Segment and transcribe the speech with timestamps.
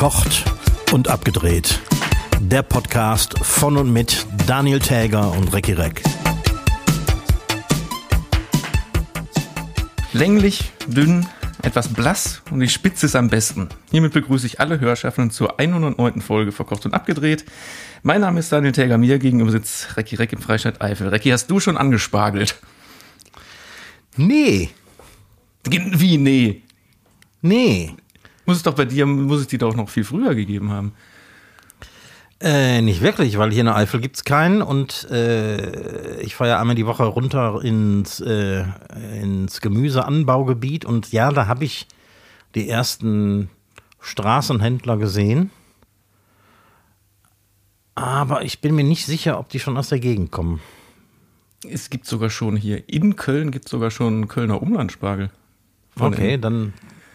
[0.00, 0.44] Verkocht
[0.92, 1.78] und abgedreht.
[2.40, 6.02] Der Podcast von und mit Daniel Täger und Recki Reck.
[10.14, 11.26] Länglich, dünn,
[11.60, 13.68] etwas blass und die Spitze ist am besten.
[13.90, 16.22] Hiermit begrüße ich alle Hörschaffenden zur 109.
[16.22, 17.44] Folge Verkocht und Abgedreht.
[18.02, 21.08] Mein Name ist Daniel Täger, mir gegenüber sitzt Recki Reck im Freistaat Eifel.
[21.08, 22.58] Recki, hast du schon angespargelt?
[24.16, 24.70] Nee,
[25.68, 26.62] Wie, nee?
[27.42, 27.94] nee.
[28.50, 30.92] Muss es doch bei dir, muss es die doch noch viel früher gegeben haben.
[32.40, 36.60] Äh, nicht wirklich, weil hier in der Eifel gibt's keinen und äh, ich fahre ja
[36.60, 38.64] einmal die Woche runter ins, äh,
[39.22, 41.86] ins Gemüseanbaugebiet und ja, da habe ich
[42.56, 43.50] die ersten
[44.00, 45.52] Straßenhändler gesehen.
[47.94, 50.58] Aber ich bin mir nicht sicher, ob die schon aus der Gegend kommen.
[51.68, 55.30] Es gibt sogar schon hier in Köln gibt es sogar schon Kölner Umlandspargel.
[55.96, 56.72] Okay, dann,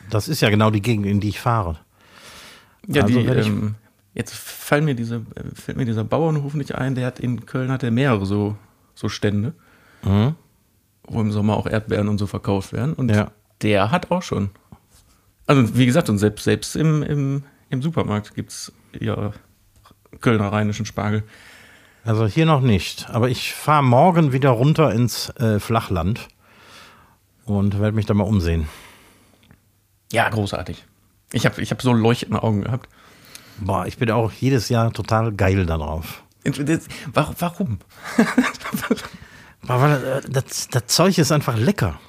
[0.10, 1.78] das ist ja genau die Gegend, in die ich fahre.
[2.88, 3.76] Ja, Also die, ich- ähm,
[4.14, 7.72] jetzt fallen mir diese, äh, fällt mir dieser Bauernhof nicht ein, der hat in Köln
[7.72, 8.56] hat er mehrere so,
[8.94, 9.54] so Stände,
[10.04, 10.36] Mhm.
[11.08, 12.94] wo im Sommer auch Erdbeeren und so verkauft werden.
[12.94, 13.32] Und Ja.
[13.62, 14.50] der hat auch schon.
[15.48, 19.32] Also wie gesagt, und selbst, selbst im, im, im Supermarkt gibt es ja
[20.22, 21.24] Kölner rheinischen Spargel.
[22.04, 23.10] Also hier noch nicht.
[23.10, 26.28] Aber ich fahre morgen wieder runter ins äh, Flachland
[27.46, 28.68] und werde mich da mal umsehen.
[30.12, 30.86] Ja, großartig.
[31.34, 32.90] Ich habe ich hab so leuchtende Augen gehabt.
[33.60, 36.24] Boah, ich bin auch jedes Jahr total geil darauf.
[37.14, 37.80] Warum?
[39.64, 42.00] weil äh, das, das Zeug ist einfach lecker.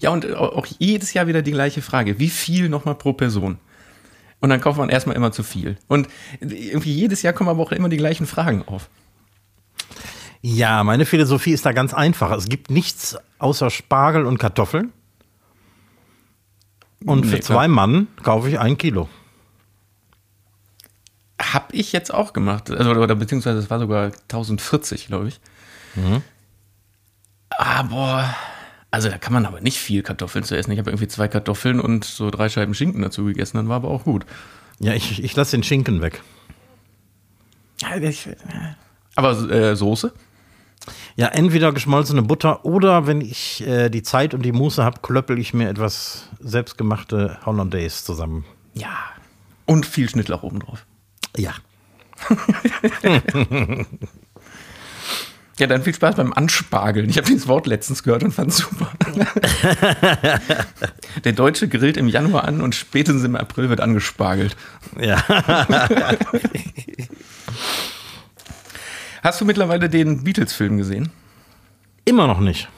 [0.00, 2.18] Ja, und au- auch jedes Jahr wieder die gleiche Frage.
[2.18, 3.58] Wie viel nochmal pro Person?
[4.40, 5.76] Und dann kauft man erstmal immer zu viel.
[5.88, 6.08] Und
[6.40, 8.88] irgendwie jedes Jahr kommen aber auch immer die gleichen Fragen auf.
[10.42, 12.30] Ja, meine Philosophie ist da ganz einfach.
[12.32, 14.92] Es gibt nichts außer Spargel und Kartoffeln.
[17.04, 17.68] Und für Nee, zwei.
[17.68, 19.08] Mann kaufe ich ein Kilo.
[21.40, 22.70] Hab ich jetzt auch gemacht.
[22.70, 25.40] Also, oder beziehungsweise es war sogar 1040, glaube ich.
[27.50, 28.34] Aber,
[28.90, 30.72] also da kann man aber nicht viel Kartoffeln zu essen.
[30.72, 33.88] Ich habe irgendwie zwei Kartoffeln und so drei Scheiben Schinken dazu gegessen, dann war aber
[33.88, 34.26] auch gut.
[34.78, 36.22] Ja, ich, ich lasse den Schinken weg.
[38.00, 38.28] Ich,
[39.14, 40.12] aber äh, Soße?
[41.16, 45.38] Ja, entweder geschmolzene Butter oder wenn ich äh, die Zeit und die Muße habe, klöppel
[45.38, 48.44] ich mir etwas selbstgemachte Hollandaise zusammen.
[48.74, 48.96] Ja.
[49.64, 50.86] Und viel Schnittlauch oben drauf.
[51.36, 51.54] Ja.
[55.58, 57.08] Ja, dann viel Spaß beim Anspargeln.
[57.08, 58.92] Ich habe dieses Wort letztens gehört und fand super.
[61.24, 64.54] Der Deutsche grillt im Januar an und spätestens im April wird angespargelt.
[65.00, 65.24] Ja.
[69.26, 71.10] Hast du mittlerweile den Beatles-Film gesehen?
[72.04, 72.68] Immer noch nicht.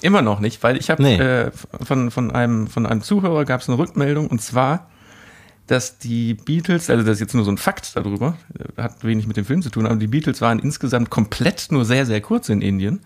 [0.00, 1.18] Immer noch nicht, weil ich habe Nee.
[1.18, 1.50] äh,
[1.84, 4.88] von, von, einem, von einem Zuhörer gab es eine Rückmeldung und zwar,
[5.66, 9.26] dass die Beatles, also das ist jetzt nur so ein Fakt darüber, äh, hat wenig
[9.26, 12.48] mit dem Film zu tun, aber die Beatles waren insgesamt komplett nur sehr, sehr kurz
[12.48, 13.00] in Indien.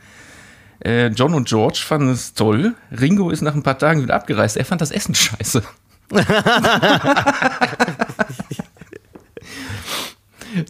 [0.79, 2.77] Äh, John und George fanden es toll.
[2.93, 4.57] Ringo ist nach ein paar Tagen wieder abgereist.
[4.57, 5.65] Er fand das Essen scheiße.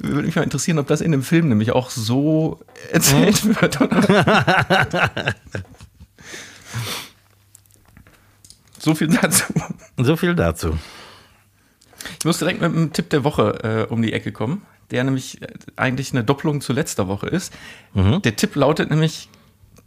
[0.00, 2.60] Würde mich mal interessieren, ob das in dem Film nämlich auch so
[2.90, 3.80] erzählt wird.
[3.80, 5.34] Oder?
[8.78, 9.44] so viel dazu.
[9.96, 10.78] So viel dazu.
[12.18, 15.40] Ich muss direkt mit einem Tipp der Woche äh, um die Ecke kommen, der nämlich
[15.42, 17.52] äh, eigentlich eine Doppelung zu letzter Woche ist.
[18.20, 19.28] Der Tipp lautet nämlich,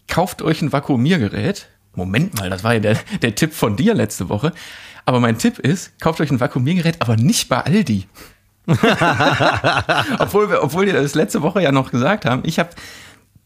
[0.07, 1.69] kauft euch ein Vakuumiergerät.
[1.93, 4.53] Moment mal, das war ja der, der Tipp von dir letzte Woche.
[5.05, 8.07] Aber mein Tipp ist, kauft euch ein Vakuumiergerät, aber nicht bei Aldi.
[10.19, 12.69] obwohl, wir, obwohl wir das letzte Woche ja noch gesagt haben, ich habe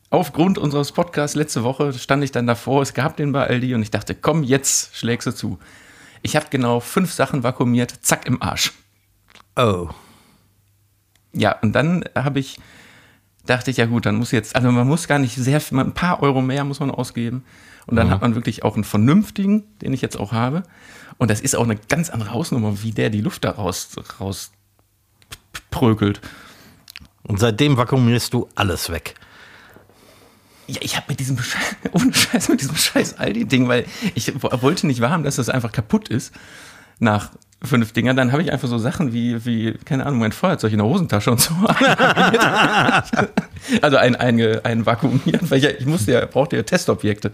[0.09, 3.81] aufgrund unseres Podcasts letzte Woche stand ich dann davor, es gab den bei Aldi und
[3.81, 5.59] ich dachte, komm, jetzt schlägst du zu.
[6.22, 8.74] Ich habe genau fünf Sachen vakuumiert, zack im Arsch.
[9.56, 9.90] Oh.
[11.34, 12.59] Ja, und dann habe ich,
[13.46, 15.94] dachte ich, ja gut, dann muss jetzt, also man muss gar nicht sehr, viel- ein
[15.94, 17.44] paar Euro mehr muss man ausgeben.
[17.86, 20.62] Und dann hat man wirklich auch einen vernünftigen, den ich jetzt auch habe.
[21.18, 23.89] Und das ist auch eine ganz andere Hausnummer, wie der die Luft da raus,
[24.19, 24.51] raus
[25.71, 26.21] prökelt.
[27.24, 29.16] Und seitdem vakuumierst du alles weg.
[30.68, 33.86] Ja, ich habe mit diesem Scheiß, ohne Scheiß, mit diesem scheiß Aldi-Ding, weil
[34.16, 36.33] ich wollte nicht wahrhaben, dass das einfach kaputt ist
[37.00, 37.31] nach
[37.63, 38.16] fünf Dingern.
[38.16, 41.31] Dann habe ich einfach so Sachen wie, wie, keine Ahnung, mein Feuerzeug in der Hosentasche
[41.31, 41.54] und so.
[43.81, 47.31] also ein, ein, ein vakuumieren, weil ich, ja- ich musste ja, brauchte ja Testobjekte.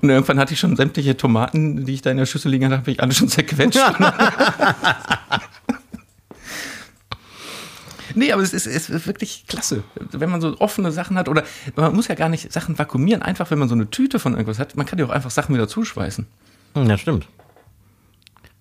[0.00, 2.78] Und irgendwann hatte ich schon sämtliche Tomaten, die ich da in der Schüssel liegen hatte,
[2.78, 3.80] habe ich alle schon zerquetscht.
[8.14, 9.82] Nee, aber es ist, es ist wirklich klasse.
[9.94, 11.44] Wenn man so offene Sachen hat oder
[11.76, 14.58] man muss ja gar nicht Sachen vakuumieren, einfach wenn man so eine Tüte von irgendwas
[14.58, 16.26] hat, man kann ja auch einfach Sachen wieder zuschweißen.
[16.74, 17.28] Hm, Ja, stimmt.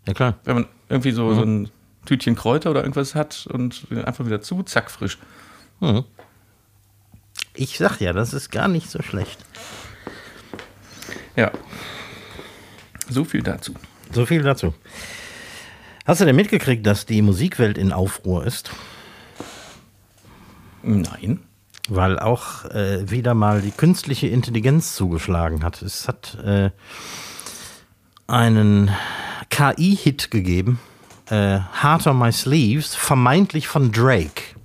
[0.07, 0.39] Ja, klar.
[0.43, 1.69] Wenn man irgendwie so, so ein
[2.05, 5.17] Tütchen Kräuter oder irgendwas hat und einfach wieder zu, zack, frisch.
[5.79, 6.03] Hm.
[7.53, 9.43] Ich sag ja, das ist gar nicht so schlecht.
[11.35, 11.51] Ja.
[13.09, 13.73] So viel dazu.
[14.11, 14.73] So viel dazu.
[16.05, 18.71] Hast du denn mitgekriegt, dass die Musikwelt in Aufruhr ist?
[20.83, 21.39] Nein.
[21.89, 25.81] Weil auch äh, wieder mal die künstliche Intelligenz zugeschlagen hat.
[25.81, 26.69] Es hat äh,
[28.27, 28.91] einen
[29.49, 30.79] KI-Hit gegeben,
[31.29, 34.55] äh, Heart on My Sleeves, vermeintlich von Drake.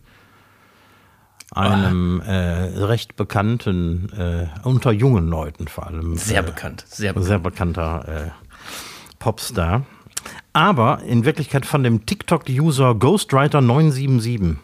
[1.53, 6.17] Einem äh, recht bekannten, äh, unter jungen Leuten vor allem.
[6.17, 6.85] Sehr äh, bekannt.
[6.87, 7.27] Sehr bekannt.
[7.27, 8.31] sehr bekannter äh,
[9.19, 9.87] Popstar.
[10.53, 14.57] Aber in Wirklichkeit von dem TikTok-User Ghostwriter977.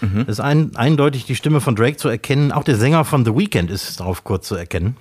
[0.00, 0.26] Mhm.
[0.26, 2.52] Ist ein, eindeutig die Stimme von Drake zu erkennen.
[2.52, 4.96] Auch der Sänger von The Weeknd ist darauf kurz zu erkennen.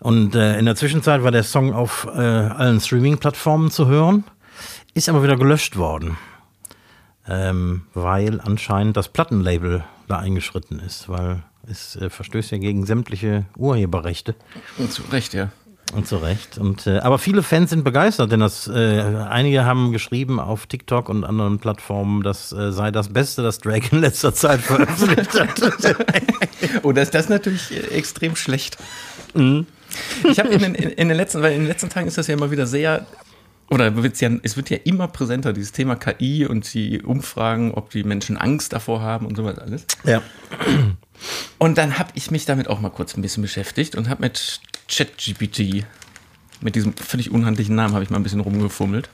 [0.00, 4.24] Und äh, in der Zwischenzeit war der Song auf äh, allen Streaming-Plattformen zu hören,
[4.92, 6.18] ist aber wieder gelöscht worden.
[7.26, 13.46] Ähm, weil anscheinend das Plattenlabel da eingeschritten ist, weil es äh, verstößt ja gegen sämtliche
[13.56, 14.34] Urheberrechte.
[14.76, 15.50] Und zu Recht, ja.
[15.94, 16.58] Und zu Recht.
[16.58, 19.00] Und, äh, aber viele Fans sind begeistert, denn das, äh,
[19.30, 23.88] einige haben geschrieben auf TikTok und anderen Plattformen, das äh, sei das Beste, das Drake
[23.94, 25.60] in letzter Zeit veröffentlicht hat.
[26.82, 28.78] Oh, das, das ist natürlich äh, extrem schlecht.
[29.34, 29.66] Mhm.
[30.28, 32.26] Ich habe in, den- in, in den letzten, weil in den letzten Tagen ist das
[32.26, 33.06] ja immer wieder sehr,
[33.70, 37.90] oder wird's ja, es wird ja immer präsenter, dieses Thema KI und die Umfragen, ob
[37.90, 39.86] die Menschen Angst davor haben und sowas alles.
[40.04, 40.22] ja.
[41.58, 44.60] Und dann habe ich mich damit auch mal kurz ein bisschen beschäftigt und habe mit
[44.88, 45.84] ChatGPT,
[46.60, 49.08] mit diesem völlig unhandlichen Namen, habe ich mal ein bisschen rumgefummelt.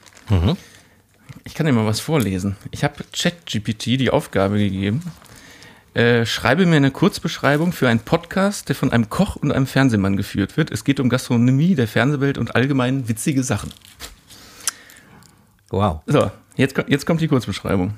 [1.44, 2.56] Ich kann dir mal was vorlesen.
[2.70, 5.02] Ich habe ChatGPT die Aufgabe gegeben,
[5.94, 10.16] äh, schreibe mir eine Kurzbeschreibung für einen Podcast, der von einem Koch und einem Fernsehmann
[10.16, 10.70] geführt wird.
[10.70, 13.72] Es geht um Gastronomie, der Fernsehwelt und allgemein witzige Sachen.
[15.70, 16.00] Wow.
[16.06, 17.94] So, jetzt, jetzt kommt die Kurzbeschreibung.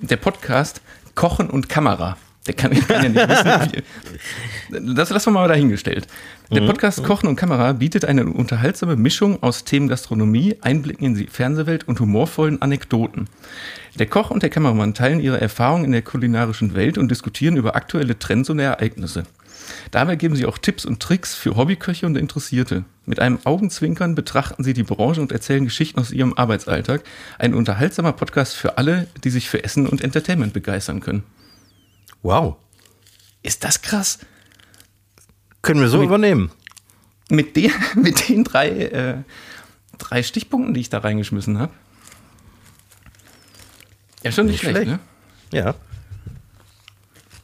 [0.00, 0.80] Der Podcast
[1.14, 2.16] Kochen und Kamera.
[2.46, 3.82] Der kann, kann ja nicht wissen, wie.
[4.94, 6.06] Das lassen wir mal dahingestellt.
[6.50, 11.26] Der Podcast Kochen und Kamera bietet eine unterhaltsame Mischung aus Themen Gastronomie, Einblicken in die
[11.26, 13.28] Fernsehwelt und humorvollen Anekdoten.
[13.98, 17.76] Der Koch und der Kameramann teilen ihre Erfahrungen in der kulinarischen Welt und diskutieren über
[17.76, 19.24] aktuelle Trends und Ereignisse.
[19.90, 22.84] Dabei geben sie auch Tipps und Tricks für Hobbyköche und Interessierte.
[23.04, 27.02] Mit einem Augenzwinkern betrachten sie die Branche und erzählen Geschichten aus ihrem Arbeitsalltag.
[27.38, 31.24] Ein unterhaltsamer Podcast für alle, die sich für Essen und Entertainment begeistern können.
[32.22, 32.56] Wow.
[33.42, 34.18] Ist das krass?
[35.62, 36.50] Können wir so übernehmen.
[37.28, 39.16] Mit, den, mit den drei, äh,
[39.98, 41.72] drei Stichpunkten, die ich da reingeschmissen habe.
[44.22, 44.90] Ja, schon nicht, schlecht, schlecht.
[44.90, 45.00] ne?
[45.52, 45.64] Ja.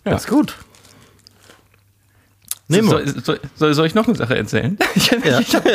[0.05, 0.13] Ja.
[0.13, 0.57] Das ist gut.
[2.69, 3.07] Nehmen wir.
[3.09, 4.79] Soll, soll, soll, soll ich noch eine Sache erzählen?
[4.95, 5.41] Ich, Ja.
[5.41, 5.71] ich habe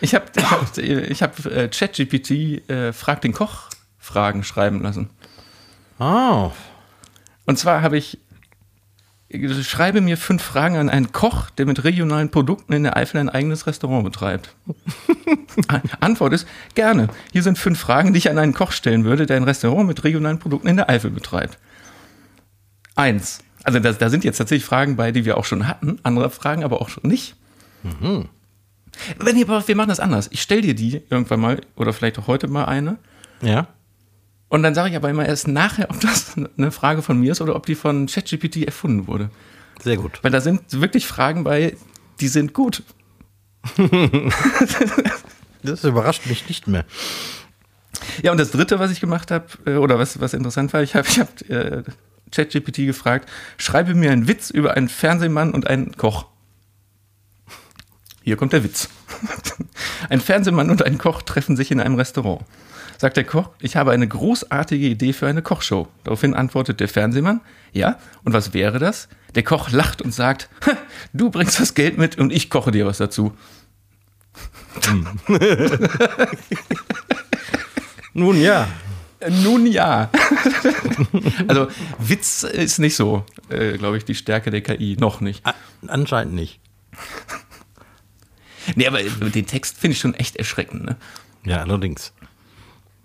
[0.00, 2.30] ich hab, ich hab, hab, äh, ChatGPT
[2.70, 3.68] äh, Frag den Koch
[3.98, 5.10] Fragen schreiben lassen.
[5.98, 6.52] Ah,
[7.50, 8.16] Und zwar habe ich,
[9.26, 13.18] ich schreibe mir fünf Fragen an einen Koch, der mit regionalen Produkten in der Eifel
[13.18, 14.54] ein eigenes Restaurant betreibt.
[15.98, 17.08] Antwort ist, gerne.
[17.32, 20.04] Hier sind fünf Fragen, die ich an einen Koch stellen würde, der ein Restaurant mit
[20.04, 21.58] regionalen Produkten in der Eifel betreibt.
[22.94, 23.40] Eins.
[23.64, 26.62] Also da, da sind jetzt tatsächlich Fragen bei, die wir auch schon hatten, andere Fragen
[26.62, 27.34] aber auch schon nicht.
[29.18, 30.28] Wenn ihr, aber wir machen das anders.
[30.30, 32.98] Ich stelle dir die irgendwann mal oder vielleicht auch heute mal eine.
[33.42, 33.66] ja.
[34.50, 37.40] Und dann sage ich aber immer erst nachher, ob das eine Frage von mir ist
[37.40, 39.30] oder ob die von ChatGPT erfunden wurde.
[39.82, 40.18] Sehr gut.
[40.22, 41.76] Weil da sind wirklich Fragen bei,
[42.20, 42.82] die sind gut.
[45.62, 46.86] Das überrascht mich nicht mehr.
[48.22, 50.94] Ja, und das Dritte, was ich gemacht habe, äh, oder was, was interessant war, ich
[50.94, 51.82] habe ich hab, äh,
[52.30, 53.28] ChatGPT gefragt,
[53.58, 56.26] schreibe mir einen Witz über einen Fernsehmann und einen Koch.
[58.22, 58.88] Hier kommt der Witz.
[60.08, 62.42] Ein Fernsehmann und ein Koch treffen sich in einem Restaurant.
[63.00, 65.88] Sagt der Koch, ich habe eine großartige Idee für eine Kochshow.
[66.04, 67.40] Daraufhin antwortet der Fernsehmann,
[67.72, 69.08] ja, und was wäre das?
[69.34, 70.72] Der Koch lacht und sagt, "Ha,
[71.14, 73.32] du bringst das Geld mit und ich koche dir was dazu.
[78.12, 78.68] Nun ja.
[79.30, 80.10] Nun ja.
[81.48, 84.98] also Witz ist nicht so, äh, glaube ich, die Stärke der KI.
[85.00, 85.42] Noch nicht.
[85.86, 86.60] Anscheinend nicht.
[88.74, 90.84] Nee, aber den Text finde ich schon echt erschreckend.
[90.84, 90.96] Ne?
[91.46, 92.12] Ja, allerdings.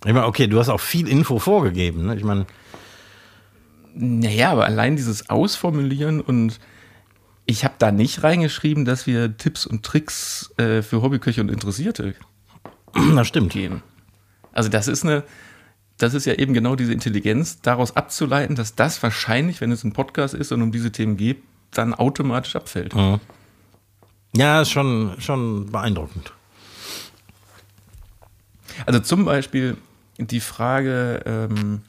[0.05, 2.05] Ich meine, okay, du hast auch viel Info vorgegeben.
[2.05, 2.15] Ne?
[2.15, 2.45] Ich meine,
[3.95, 6.59] Naja, aber allein dieses Ausformulieren und
[7.47, 12.15] ich habe da nicht reingeschrieben, dass wir Tipps und Tricks äh, für Hobbyköche und Interessierte
[13.15, 13.51] das stimmt.
[13.51, 13.83] geben.
[14.51, 15.23] Also das ist eine,
[15.97, 19.93] das ist ja eben genau diese Intelligenz, daraus abzuleiten, dass das wahrscheinlich, wenn es ein
[19.93, 22.93] Podcast ist und um diese Themen geht, dann automatisch abfällt.
[24.35, 26.31] Ja, ist schon, schon beeindruckend.
[28.85, 29.77] Also zum Beispiel
[30.17, 31.81] die Frage, ähm,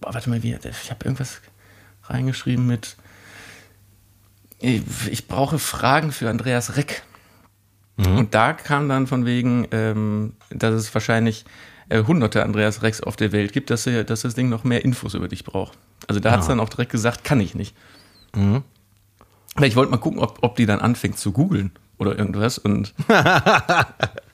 [0.00, 1.40] boah, warte mal, wie, ich habe irgendwas
[2.04, 2.96] reingeschrieben mit,
[4.58, 7.02] ich, ich brauche Fragen für Andreas Reck.
[7.96, 8.16] Mhm.
[8.16, 11.44] Und da kam dann von wegen, ähm, dass es wahrscheinlich
[11.88, 14.84] äh, hunderte Andreas Rex auf der Welt gibt, dass, er, dass das Ding noch mehr
[14.84, 15.78] Infos über dich braucht.
[16.08, 16.32] Also da ja.
[16.34, 17.76] hat es dann auch direkt gesagt, kann ich nicht.
[18.34, 18.62] Mhm.
[19.60, 22.58] Ich wollte mal gucken, ob, ob die dann anfängt zu googeln oder irgendwas.
[22.58, 22.94] Und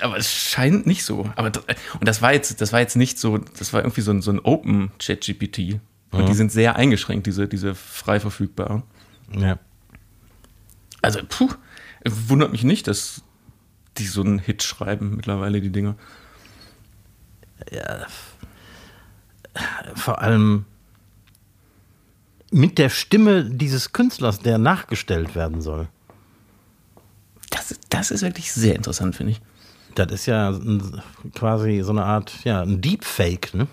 [0.00, 1.30] aber es scheint nicht so.
[1.36, 1.52] Aber
[1.98, 4.30] und das war jetzt, das war jetzt nicht so, das war irgendwie so ein, so
[4.30, 5.80] ein Open Chat GPT.
[6.10, 6.26] Und mhm.
[6.26, 8.82] die sind sehr eingeschränkt, diese, diese frei verfügbaren.
[9.34, 9.58] Ja.
[11.00, 11.48] Also, puh,
[12.04, 13.22] wundert mich nicht, dass
[13.98, 15.96] die so einen Hit schreiben mittlerweile, die Dinger.
[17.70, 18.06] Ja,
[19.94, 20.64] vor allem
[22.50, 25.88] mit der Stimme dieses Künstlers, der nachgestellt werden soll.
[27.50, 29.40] Das, das ist wirklich sehr interessant, finde ich.
[29.94, 31.02] Das ist ja ein,
[31.34, 33.66] quasi so eine Art, ja, ein Deepfake, ne?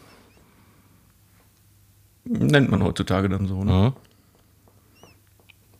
[2.25, 3.71] Nennt man heutzutage dann so, ne?
[3.71, 3.93] Mhm.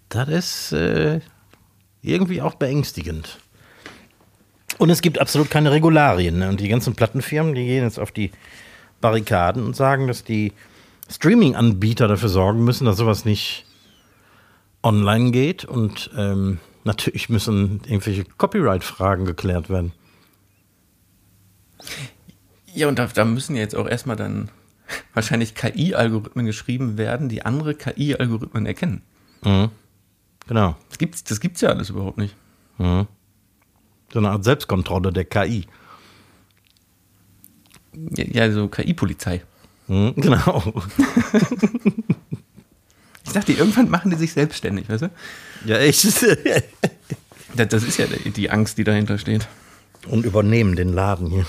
[0.10, 1.20] Das ist äh,
[2.02, 3.38] irgendwie auch beängstigend.
[4.80, 6.40] Und es gibt absolut keine Regularien.
[6.40, 6.50] Ne?
[6.50, 8.32] Und die ganzen Plattenfirmen, die gehen jetzt auf die
[9.02, 10.54] Barrikaden und sagen, dass die
[11.10, 13.66] Streaming-Anbieter dafür sorgen müssen, dass sowas nicht
[14.82, 15.66] online geht.
[15.66, 19.92] Und ähm, natürlich müssen irgendwelche Copyright-Fragen geklärt werden.
[22.80, 24.50] Ja, und da, da müssen ja jetzt auch erstmal dann
[25.14, 29.02] wahrscheinlich KI-Algorithmen geschrieben werden, die andere KI-Algorithmen erkennen.
[29.44, 29.70] Mhm.
[30.48, 30.78] Genau.
[30.88, 32.38] Das gibt's, das gibt's ja alles überhaupt nicht.
[32.78, 33.06] Mhm.
[34.14, 35.68] So eine Art Selbstkontrolle der KI.
[38.16, 39.42] Ja, ja so KI-Polizei.
[39.88, 40.74] Mhm, genau.
[43.26, 45.10] ich dachte, irgendwann machen die sich selbstständig, weißt du?
[45.66, 46.06] Ja, echt.
[47.58, 49.50] das, das ist ja die Angst, die dahinter steht.
[50.08, 51.46] Und übernehmen den Laden hier.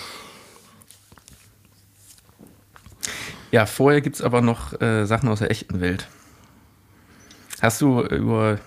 [3.50, 6.09] Ja, vorher gibt es aber noch äh, Sachen aus der echten Welt.
[7.61, 8.59] Hast du über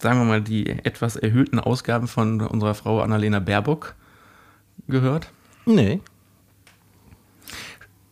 [0.00, 3.94] sagen wir mal, die etwas erhöhten Ausgaben von unserer Frau Annalena Baerbock
[4.86, 5.32] gehört?
[5.66, 6.00] Nee.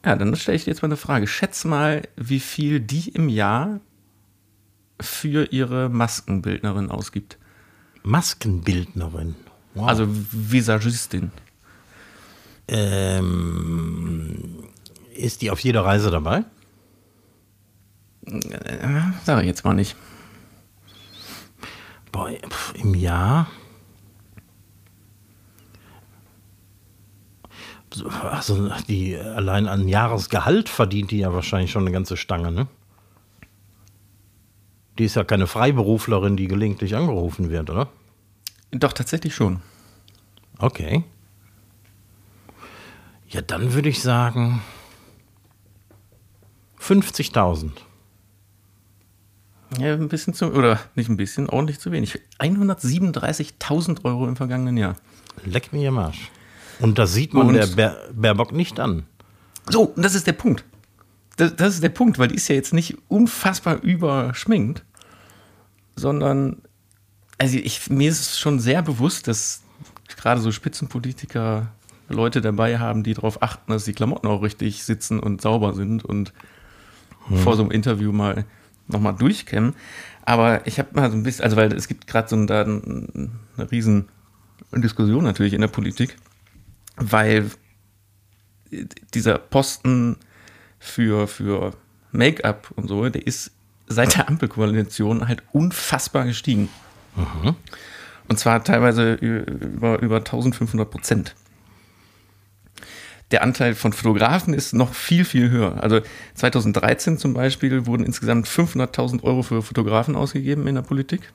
[0.04, 1.26] Ja, dann stelle ich dir jetzt mal eine Frage.
[1.26, 3.80] Schätz mal, wie viel die im Jahr
[5.00, 7.38] für ihre Maskenbildnerin ausgibt.
[8.02, 9.34] Maskenbildnerin?
[9.74, 9.88] Wow.
[9.88, 11.32] Also Visagistin.
[12.68, 14.05] Ähm,
[15.16, 16.44] ist die auf jeder Reise dabei?
[18.26, 19.96] Äh, sag ich jetzt mal nicht.
[22.12, 22.30] Boah,
[22.74, 23.48] im Jahr.
[28.30, 32.66] Also die allein an Jahresgehalt verdient die ja wahrscheinlich schon eine ganze Stange, ne?
[34.98, 37.88] Die ist ja keine Freiberuflerin, die gelegentlich angerufen wird, oder?
[38.70, 39.60] Doch, tatsächlich schon.
[40.58, 41.04] Okay.
[43.28, 44.62] Ja, dann würde ich sagen
[46.86, 47.70] 50.000.
[49.78, 52.20] Ja, ein bisschen zu, oder nicht ein bisschen, ordentlich zu wenig.
[52.38, 54.96] 137.000 Euro im vergangenen Jahr.
[55.44, 56.30] Leck mir am Arsch.
[56.78, 59.04] Und das sieht man und der Baer Baerbock nicht an.
[59.68, 60.64] So, und das ist der Punkt.
[61.36, 64.84] Das, das, ist der Punkt, weil die ist ja jetzt nicht unfassbar überschminkt,
[65.96, 66.62] sondern,
[67.38, 69.62] also ich, mir ist schon sehr bewusst, dass
[70.16, 71.68] gerade so Spitzenpolitiker
[72.08, 76.04] Leute dabei haben, die darauf achten, dass die Klamotten auch richtig sitzen und sauber sind
[76.04, 76.32] und
[77.28, 77.38] hm.
[77.38, 78.44] vor so einem Interview mal
[78.88, 79.74] nochmal durchkämmen.
[80.22, 82.62] Aber ich habe mal so ein bisschen, also weil es gibt gerade so ein, da
[82.62, 84.08] eine riesen
[84.72, 86.16] Diskussion natürlich in der Politik,
[86.96, 87.50] weil
[89.14, 90.16] dieser Posten
[90.78, 91.72] für, für
[92.12, 93.52] Make-up und so, der ist
[93.86, 96.68] seit der Ampelkoalition halt unfassbar gestiegen.
[97.14, 97.54] Mhm.
[98.28, 101.34] Und zwar teilweise über, über 1500 Prozent
[103.30, 105.82] der Anteil von Fotografen ist noch viel, viel höher.
[105.82, 106.00] Also
[106.34, 111.32] 2013 zum Beispiel wurden insgesamt 500.000 Euro für Fotografen ausgegeben in der Politik.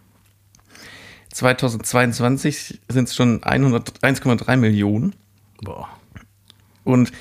[1.33, 5.15] 2022 sind es schon 1,3 Millionen.
[5.61, 5.89] Boah.
[6.83, 7.11] Und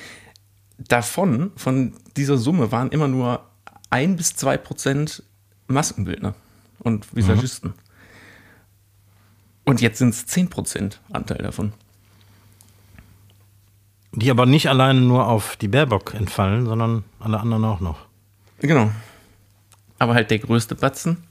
[0.79, 3.47] davon, von dieser Summe, waren immer nur
[3.91, 5.23] ein bis zwei Prozent
[5.67, 6.35] Maskenbildner
[6.79, 7.71] und Visagisten.
[7.71, 7.75] Mhm.
[9.65, 11.73] Und jetzt sind es 10 Prozent Anteil davon.
[14.12, 18.07] Die aber nicht alleine nur auf die Baerbock entfallen, sondern alle anderen auch noch.
[18.61, 18.90] Genau.
[19.99, 21.25] Aber halt der größte Batzen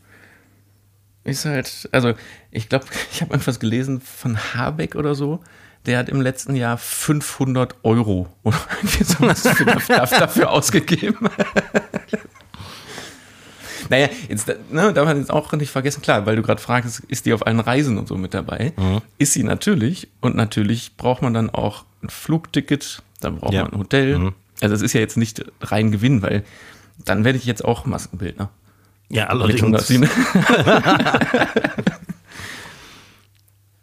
[1.24, 2.14] ist halt, also
[2.52, 5.40] ich glaube, ich habe irgendwas gelesen von Habeck oder so.
[5.86, 8.58] Der hat im letzten Jahr 500 Euro oder
[9.04, 9.44] sowas
[9.88, 11.30] dafür ausgegeben.
[13.90, 17.26] Naja, jetzt, ne, darf man jetzt auch nicht vergessen, klar, weil du gerade fragst, ist
[17.26, 18.74] die auf allen Reisen und so mit dabei?
[18.78, 19.02] Mhm.
[19.18, 20.08] Ist sie natürlich.
[20.22, 23.64] Und natürlich braucht man dann auch ein Flugticket, dann braucht ja.
[23.64, 24.20] man ein Hotel.
[24.20, 24.34] Mhm.
[24.62, 26.44] Also es ist ja jetzt nicht rein Gewinn, weil
[27.04, 28.50] dann werde ich jetzt auch Maskenbildner.
[29.10, 29.90] Ja, allerdings.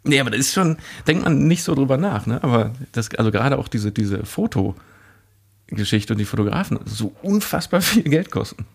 [0.03, 2.41] nee, aber das ist schon, denkt man nicht so drüber nach, ne?
[2.43, 8.31] Aber das, also gerade auch diese, diese Fotogeschichte und die Fotografen so unfassbar viel Geld
[8.31, 8.65] kosten.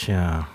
[0.00, 0.48] Tja.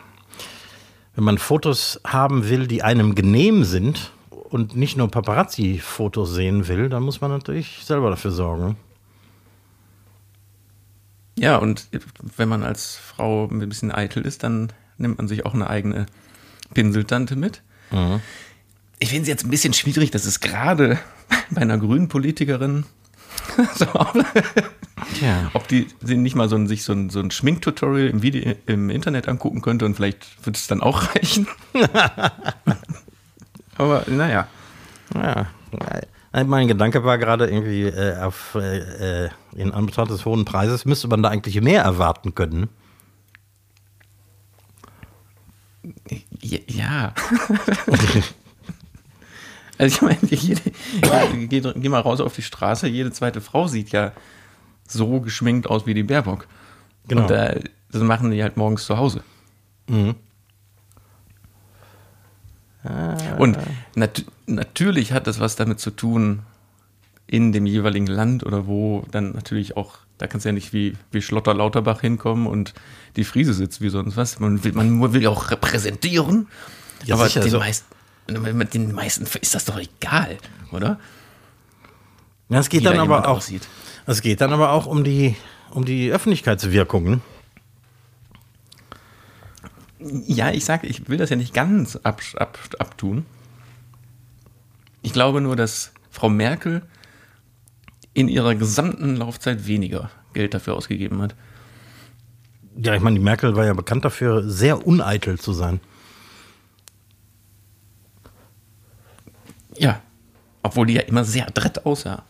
[1.13, 6.89] Wenn man Fotos haben will, die einem genehm sind und nicht nur Paparazzi-Fotos sehen will,
[6.89, 8.75] dann muss man natürlich selber dafür sorgen.
[11.37, 11.87] Ja, und
[12.37, 16.07] wenn man als Frau ein bisschen eitel ist, dann nimmt man sich auch eine eigene
[16.73, 17.61] Pinseltante mit.
[17.91, 18.21] Mhm.
[18.97, 20.97] Ich finde es jetzt ein bisschen schwierig, dass es gerade
[21.51, 22.85] bei einer grünen Politikerin
[23.75, 23.85] so,
[25.21, 25.49] ja.
[25.53, 28.89] ob die nicht mal so ein, sich so ein, so ein Schminktutorial im, Video, im
[28.89, 31.47] Internet angucken könnte und vielleicht wird es dann auch reichen.
[33.77, 34.47] Aber naja.
[35.13, 35.47] Ja.
[36.45, 41.07] Mein Gedanke war gerade irgendwie äh, auf äh, äh, in Anbetracht des hohen Preises müsste
[41.07, 42.67] man da eigentlich mehr erwarten können.
[46.41, 47.13] Ja.
[49.77, 50.61] also ich meine, jede,
[51.47, 54.11] geh, geh, mal raus auf die Straße, jede zweite Frau sieht ja
[54.87, 56.47] so geschminkt aus wie die Baerbock.
[57.07, 57.23] Genau.
[57.23, 57.59] Und äh,
[57.91, 59.23] das machen die halt morgens zu Hause.
[59.87, 60.15] Mhm.
[63.39, 63.57] Und
[63.95, 66.43] nat natürlich hat das was damit zu tun,
[67.27, 70.95] in dem jeweiligen Land oder wo dann natürlich auch, da kannst du ja nicht wie,
[71.11, 72.73] wie Schlotter Lauterbach hinkommen und
[73.15, 74.39] die Friese sitzt wie sonst was.
[74.39, 76.47] Man will, man will ja auch repräsentieren.
[77.05, 77.59] Ja, aber sicher, den, so.
[77.59, 77.85] meisten,
[78.27, 80.37] den meisten ist das doch egal,
[80.71, 80.99] oder?
[82.49, 83.37] Ja, es geht wie dann aber auch.
[83.37, 83.67] Aussieht.
[84.05, 85.35] Es geht dann aber auch um die,
[85.71, 87.21] um die Öffentlichkeitswirkungen.
[89.99, 93.25] Ja, ich sage, ich will das ja nicht ganz ab, ab, abtun.
[95.01, 96.83] Ich glaube nur, dass Frau Merkel
[98.13, 101.35] in ihrer gesamten Laufzeit weniger Geld dafür ausgegeben hat.
[102.77, 105.79] Ja, ich meine, die Merkel war ja bekannt dafür, sehr uneitel zu sein.
[109.77, 110.01] Ja,
[110.61, 112.23] obwohl die ja immer sehr adrett aussah.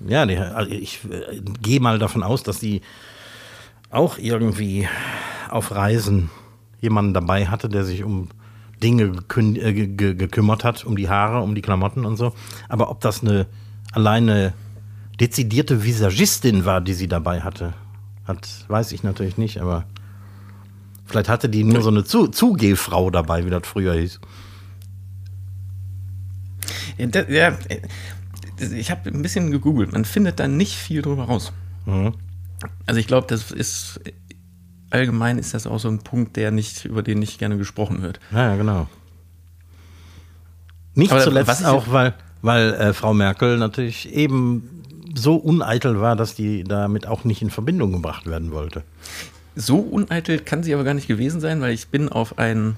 [0.00, 2.82] Ja, die, also ich äh, gehe mal davon aus, dass sie
[3.90, 4.88] auch irgendwie
[5.48, 6.30] auf Reisen
[6.80, 8.28] jemanden dabei hatte, der sich um
[8.82, 12.34] Dinge äh, gekümmert hat, um die Haare, um die Klamotten und so.
[12.68, 13.46] Aber ob das eine
[13.92, 14.52] alleine
[15.18, 17.72] dezidierte Visagistin war, die sie dabei hatte,
[18.26, 19.84] hat, weiß ich natürlich nicht, aber
[21.06, 24.20] vielleicht hatte die nur so eine Zu Zugehfrau dabei, wie das früher hieß.
[27.28, 27.56] Ja
[28.60, 31.52] ich habe ein bisschen gegoogelt, man findet da nicht viel drüber raus.
[31.84, 32.14] Mhm.
[32.86, 34.00] Also ich glaube, das ist
[34.90, 38.20] allgemein ist das auch so ein Punkt, der nicht, über den nicht gerne gesprochen wird.
[38.32, 38.88] Ja, ja genau.
[40.94, 44.82] Nicht Aber zuletzt auch, weil, weil äh, Frau Merkel natürlich eben
[45.14, 48.82] so uneitel war, dass die damit auch nicht in Verbindung gebracht werden wollte.
[49.54, 52.76] So uneitel kann sie aber gar nicht gewesen sein, weil ich bin auf einen,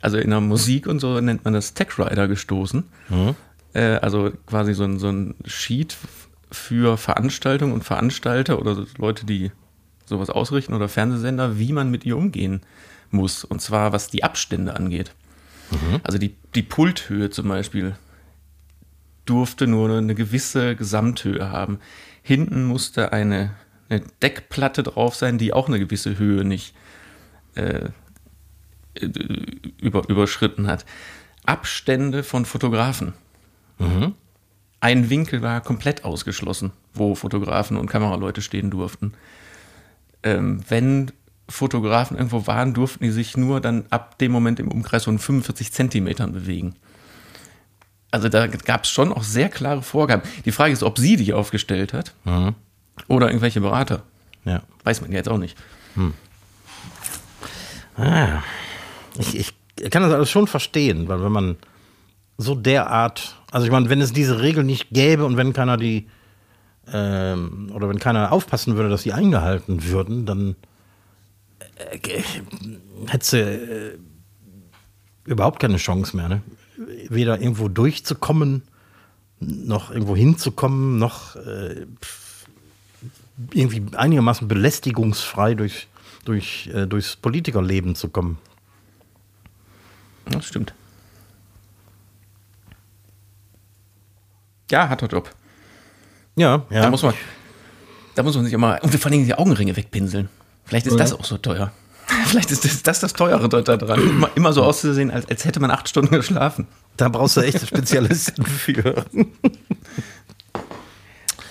[0.00, 2.84] also in der Musik und so nennt man das Tech Rider gestoßen.
[3.08, 3.34] Mhm.
[3.74, 5.96] Äh, also quasi so ein, so ein Sheet
[6.50, 9.50] für Veranstaltungen und Veranstalter oder Leute, die
[10.06, 12.62] sowas ausrichten oder Fernsehsender, wie man mit ihr umgehen
[13.10, 13.44] muss.
[13.44, 15.14] Und zwar was die Abstände angeht.
[15.70, 16.00] Mhm.
[16.02, 17.96] Also die, die Pulthöhe zum Beispiel
[19.26, 21.80] durfte nur eine gewisse Gesamthöhe haben.
[22.22, 23.54] Hinten musste eine,
[23.90, 26.74] eine Deckplatte drauf sein, die auch eine gewisse Höhe nicht
[27.54, 27.90] äh,
[29.80, 30.86] über, überschritten hat.
[31.44, 33.12] Abstände von Fotografen.
[33.78, 34.14] Mhm.
[34.80, 39.14] Ein Winkel war komplett ausgeschlossen, wo Fotografen und Kameraleute stehen durften
[40.22, 41.12] ähm, wenn
[41.48, 45.72] Fotografen irgendwo waren, durften die sich nur dann ab dem Moment im Umkreis von 45
[45.72, 46.74] Zentimetern bewegen.
[48.10, 50.22] Also da gab es schon auch sehr klare Vorgaben.
[50.44, 52.54] Die Frage ist, ob sie die aufgestellt hat mhm.
[53.06, 54.02] oder irgendwelche Berater.
[54.44, 54.62] Ja.
[54.84, 55.58] Weiß man jetzt auch nicht.
[55.94, 56.14] Hm.
[57.96, 58.42] Ah,
[59.18, 61.56] ich, ich kann das alles schon verstehen, weil wenn man
[62.38, 66.08] so derart, also ich meine, wenn es diese Regel nicht gäbe und wenn keiner die
[66.92, 70.56] ähm, oder wenn keiner aufpassen würde, dass sie eingehalten würden, dann
[71.76, 72.22] äh,
[73.08, 73.98] hätte sie äh,
[75.24, 76.28] überhaupt keine Chance mehr.
[76.28, 76.42] Ne?
[77.08, 78.62] Weder irgendwo durchzukommen,
[79.40, 81.86] noch irgendwo hinzukommen, noch äh,
[83.52, 85.88] irgendwie einigermaßen belästigungsfrei durch,
[86.24, 88.38] durch, äh, durchs Politikerleben zu kommen.
[90.26, 90.72] Das stimmt.
[94.70, 95.30] Ja, hat er Job.
[96.36, 96.82] Ja, ja.
[96.82, 97.14] Da muss man,
[98.14, 100.28] da muss man sich immer, und vor allem die Augenringe wegpinseln.
[100.64, 100.98] Vielleicht ist ja.
[100.98, 101.72] das auch so teuer.
[102.26, 104.00] Vielleicht ist das das, das Teure da dran.
[104.00, 106.66] Immer, immer so auszusehen, als, als hätte man acht Stunden geschlafen.
[106.96, 109.04] Da brauchst du echte Spezialisten für.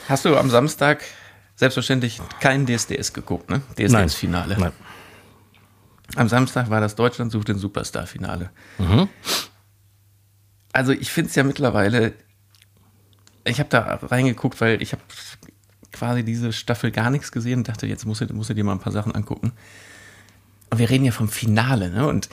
[0.09, 1.03] Hast du am Samstag
[1.55, 3.61] selbstverständlich kein DSDS geguckt, ne?
[3.75, 4.57] DSDS-Finale.
[4.57, 4.71] Nein.
[6.15, 8.49] Am Samstag war das Deutschland sucht den Superstar-Finale.
[10.71, 12.13] Also ich finde es ja mittlerweile,
[13.47, 15.01] ich habe da reingeguckt, weil ich habe
[15.91, 18.73] quasi diese Staffel gar nichts gesehen und dachte, jetzt musst du, musst du dir mal
[18.73, 19.51] ein paar Sachen angucken.
[20.69, 22.07] Und wir reden ja vom Finale, ne?
[22.07, 22.29] Und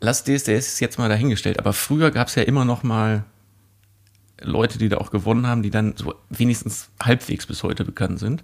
[0.00, 1.58] lass DSDS jetzt mal dahingestellt.
[1.58, 3.24] Aber früher gab es ja immer noch mal
[4.40, 8.42] Leute, die da auch gewonnen haben, die dann so wenigstens halbwegs bis heute bekannt sind.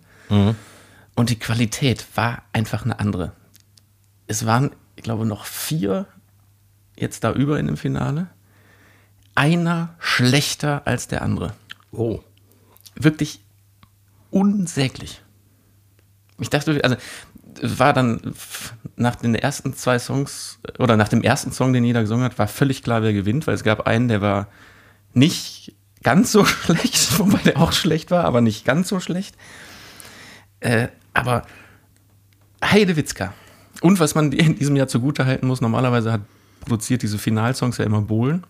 [1.15, 3.33] Und die Qualität war einfach eine andere.
[4.27, 6.07] Es waren, ich glaube, noch vier
[6.97, 8.27] jetzt da über in dem Finale.
[9.37, 11.55] Einer schlechter als der andere.
[11.95, 12.21] Oh.
[12.97, 13.41] Wirklich
[14.31, 15.23] unsäglich.
[16.39, 16.97] Ich dachte, also
[17.63, 18.35] war dann
[18.97, 22.49] nach den ersten zwei Songs oder nach dem ersten Song, den jeder gesungen hat, war
[22.49, 24.49] völlig klar, wer gewinnt, weil es gab einen, der war
[25.13, 29.37] nicht ganz so schlecht, wobei der auch schlecht war, aber nicht ganz so schlecht.
[30.61, 31.43] Äh, aber
[32.65, 33.33] Heidewitzka.
[33.81, 36.23] Und was man in diesem Jahr zugutehalten muss, normalerweise hat
[36.61, 38.45] produziert diese Finalsongs ja immer Bohlen.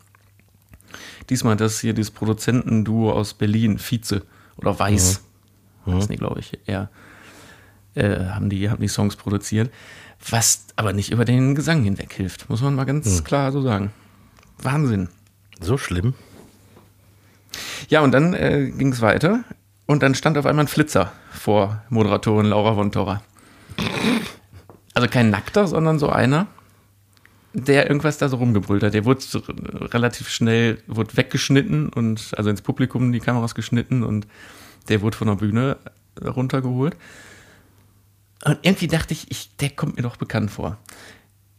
[1.30, 4.22] Diesmal das hier, dieses Produzentenduo aus Berlin, Vize
[4.56, 5.22] oder Weiß,
[5.86, 6.90] heißen die, glaube ich, eher,
[7.94, 9.70] äh, haben, die, haben die Songs produziert.
[10.28, 13.92] Was aber nicht über den Gesang hinweg hilft, muss man mal ganz klar so sagen.
[14.58, 15.08] Wahnsinn.
[15.60, 16.14] So schlimm.
[17.88, 19.44] Ja, und dann äh, ging es weiter
[19.86, 23.22] und dann stand auf einmal ein Flitzer vor Moderatorin Laura von Torra.
[24.94, 26.46] Also kein Nackter, sondern so einer,
[27.54, 28.94] der irgendwas da so rumgebrüllt hat.
[28.94, 34.26] Der wurde so relativ schnell wurde weggeschnitten und also ins Publikum die Kameras geschnitten und
[34.88, 35.76] der wurde von der Bühne
[36.22, 36.96] runtergeholt.
[38.44, 40.76] Und irgendwie dachte ich, ich, der kommt mir doch bekannt vor.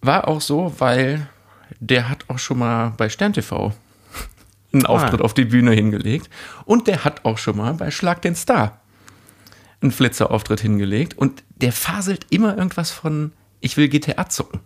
[0.02, 1.28] War auch so, weil
[1.80, 3.74] der hat auch schon mal bei Stern TV
[4.74, 6.30] einen Auftritt auf die Bühne hingelegt.
[6.66, 8.82] Und der hat auch schon mal bei Schlag den Star
[9.82, 11.18] einen Flitzerauftritt hingelegt.
[11.18, 13.32] Und der faselt immer irgendwas von,
[13.62, 14.60] ich will GTA zocken.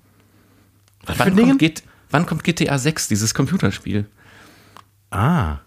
[1.06, 1.74] Wann kommt, G-
[2.12, 4.06] wann kommt GTA 6, dieses Computerspiel?
[5.12, 5.58] Ah.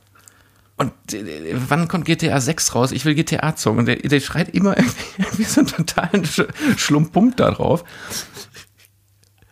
[0.77, 2.93] Und äh, wann kommt GTA 6 raus?
[2.93, 3.81] Ich will GTA zocken.
[3.81, 6.43] Und der, der schreit immer irgendwie, irgendwie so einen totalen Sch
[6.77, 7.85] Schlumpump da drauf.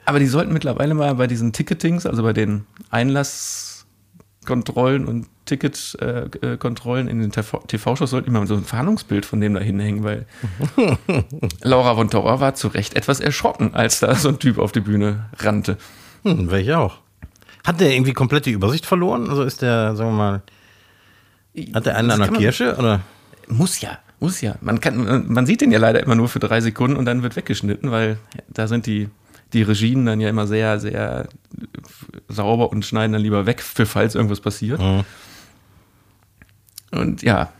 [0.06, 6.56] Aber die sollten mittlerweile mal bei diesen Ticketings, also bei den Einlasskontrollen und Ticketkontrollen äh,
[6.56, 10.26] Kontrollen in den TV TV-Shows, sollten mal so ein Fahndungsbild von dem da hinhängen, weil
[11.62, 14.80] Laura von Torra war zu Recht etwas erschrocken, als da so ein Typ auf die
[14.80, 15.76] Bühne rannte.
[16.22, 16.98] Hm, wäre ich auch.
[17.66, 19.28] Hat der irgendwie komplett die Übersicht verloren?
[19.28, 20.42] Also ist der, sagen wir mal,
[21.74, 22.76] hat der einen an der Kirsche?
[22.76, 23.00] Oder?
[23.48, 24.54] Muss ja, muss ja.
[24.60, 27.34] Man, kann, man sieht den ja leider immer nur für drei Sekunden und dann wird
[27.34, 29.08] weggeschnitten, weil da sind die,
[29.52, 31.28] die Regien dann ja immer sehr, sehr
[32.28, 34.80] sauber und schneiden dann lieber weg, für falls irgendwas passiert.
[36.90, 37.52] Und ja.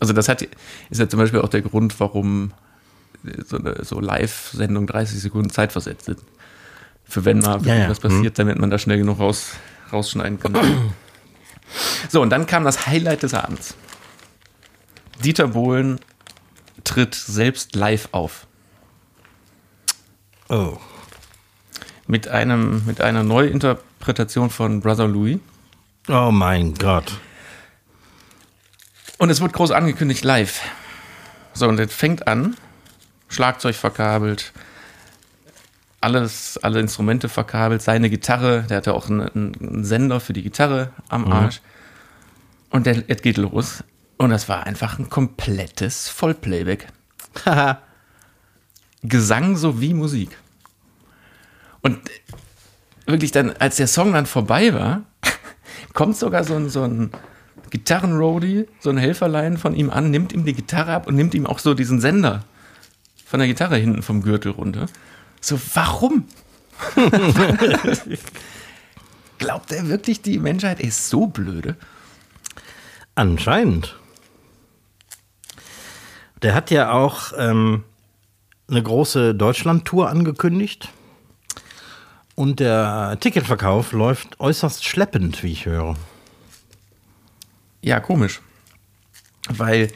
[0.00, 2.52] Also das hat, ist ja zum Beispiel auch der Grund, warum
[3.46, 6.18] so eine so Live-Sendung 30 Sekunden Zeit versetzt sind.
[7.04, 7.88] Für wenn mal Ja, ja.
[7.88, 9.52] was passiert, damit man da schnell genug raus,
[9.92, 10.54] rausschneiden kann.
[12.08, 13.74] so, und dann kam das Highlight des Abends.
[15.22, 16.00] Dieter Bohlen
[16.84, 18.46] tritt selbst live auf.
[20.48, 20.78] Oh.
[22.06, 25.38] Mit, einem, mit einer Neuinterpretation von Brother Louis.
[26.08, 27.12] Oh mein Gott.
[29.20, 30.62] Und es wird groß angekündigt live.
[31.52, 32.56] So, und es fängt an.
[33.28, 34.54] Schlagzeug verkabelt.
[36.00, 37.82] Alles, alle Instrumente verkabelt.
[37.82, 41.60] Seine Gitarre, der hatte auch einen, einen Sender für die Gitarre am Arsch.
[42.70, 43.84] Und der, es geht los.
[44.16, 46.86] Und das war einfach ein komplettes Vollplayback.
[47.44, 47.82] Haha.
[49.02, 50.38] Gesang sowie Musik.
[51.82, 51.98] Und
[53.04, 55.02] wirklich dann, als der Song dann vorbei war,
[55.92, 57.10] kommt sogar so ein, so ein
[57.70, 61.46] Gitarrenroadie, so ein Helferlein von ihm an, nimmt ihm die Gitarre ab und nimmt ihm
[61.46, 62.44] auch so diesen Sender
[63.24, 64.86] von der Gitarre hinten vom Gürtel runter.
[65.40, 66.24] So, warum?
[69.38, 71.76] Glaubt er wirklich, die Menschheit ist so blöde?
[73.14, 73.96] Anscheinend.
[76.42, 77.84] Der hat ja auch ähm,
[78.68, 80.88] eine große Deutschland-Tour angekündigt.
[82.34, 85.96] Und der Ticketverkauf läuft äußerst schleppend, wie ich höre.
[87.82, 88.40] Ja, komisch.
[89.48, 89.90] Weil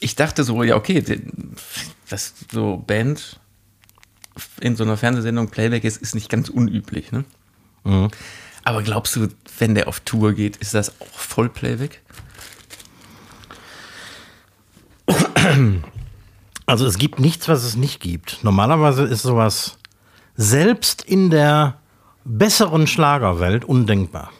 [0.00, 1.02] ich dachte so, ja, okay,
[2.08, 3.40] dass so Band
[4.60, 7.24] in so einer Fernsehsendung Playback ist, ist nicht ganz unüblich, ne?
[8.64, 12.00] Aber glaubst du, wenn der auf Tour geht, ist das auch voll Playback?
[16.66, 18.42] Also es gibt nichts, was es nicht gibt.
[18.42, 19.76] Normalerweise ist sowas
[20.34, 21.78] selbst in der
[22.24, 24.32] besseren Schlagerwelt undenkbar.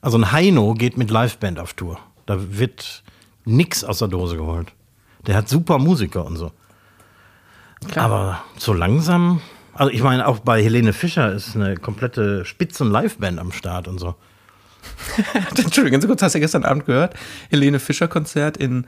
[0.00, 1.98] Also ein Heino geht mit Liveband auf Tour.
[2.26, 3.02] Da wird
[3.44, 4.72] nix aus der Dose geholt.
[5.26, 6.52] Der hat super Musiker und so.
[7.88, 8.04] Klar.
[8.04, 9.40] Aber so langsam,
[9.74, 14.14] also ich meine, auch bei Helene Fischer ist eine komplette Spitzen-Liveband am Start und so.
[15.56, 17.14] Entschuldigung, ganz kurz, hast du gestern Abend gehört?
[17.50, 18.86] Helene Fischer Konzert in,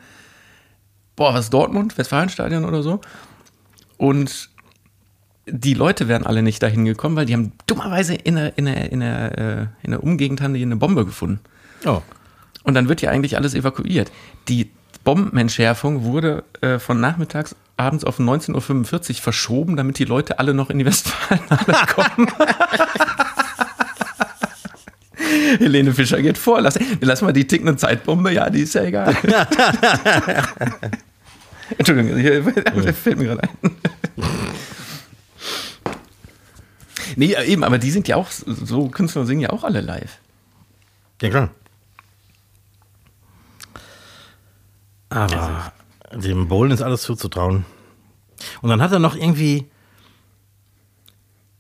[1.17, 3.01] boah, was, Dortmund, Westfalenstadion oder so.
[3.97, 4.51] Und
[5.51, 8.93] die Leute wären alle nicht dahin gekommen, weil die haben dummerweise in der, in der,
[8.93, 11.41] in der, äh, in der Umgegend haben die eine Bombe gefunden.
[11.85, 12.03] Oh.
[12.65, 14.11] Und dann wird ja eigentlich alles evakuiert.
[14.49, 14.71] Die
[15.05, 20.71] Bombenentschärfung wurde äh, von nachmittags abends auf 19.45 Uhr verschoben, damit die Leute alle noch
[20.71, 22.29] in die Westfalenhalle kommen.
[25.59, 26.61] Helene Fischer geht vor.
[26.61, 28.33] Lass, lass mal die tickende Zeitbombe.
[28.33, 29.17] Ja, die ist ja egal.
[31.77, 32.43] Entschuldigung, hier,
[32.95, 33.71] fällt mir gerade ein.
[37.17, 40.19] Nee, eben, aber die sind ja auch, so Künstler singen ja auch alle live.
[41.21, 41.51] Ja, klar.
[45.11, 45.73] Aber
[46.13, 47.65] dem Bohlen ist alles zuzutrauen.
[48.63, 49.71] Und dann hat er noch irgendwie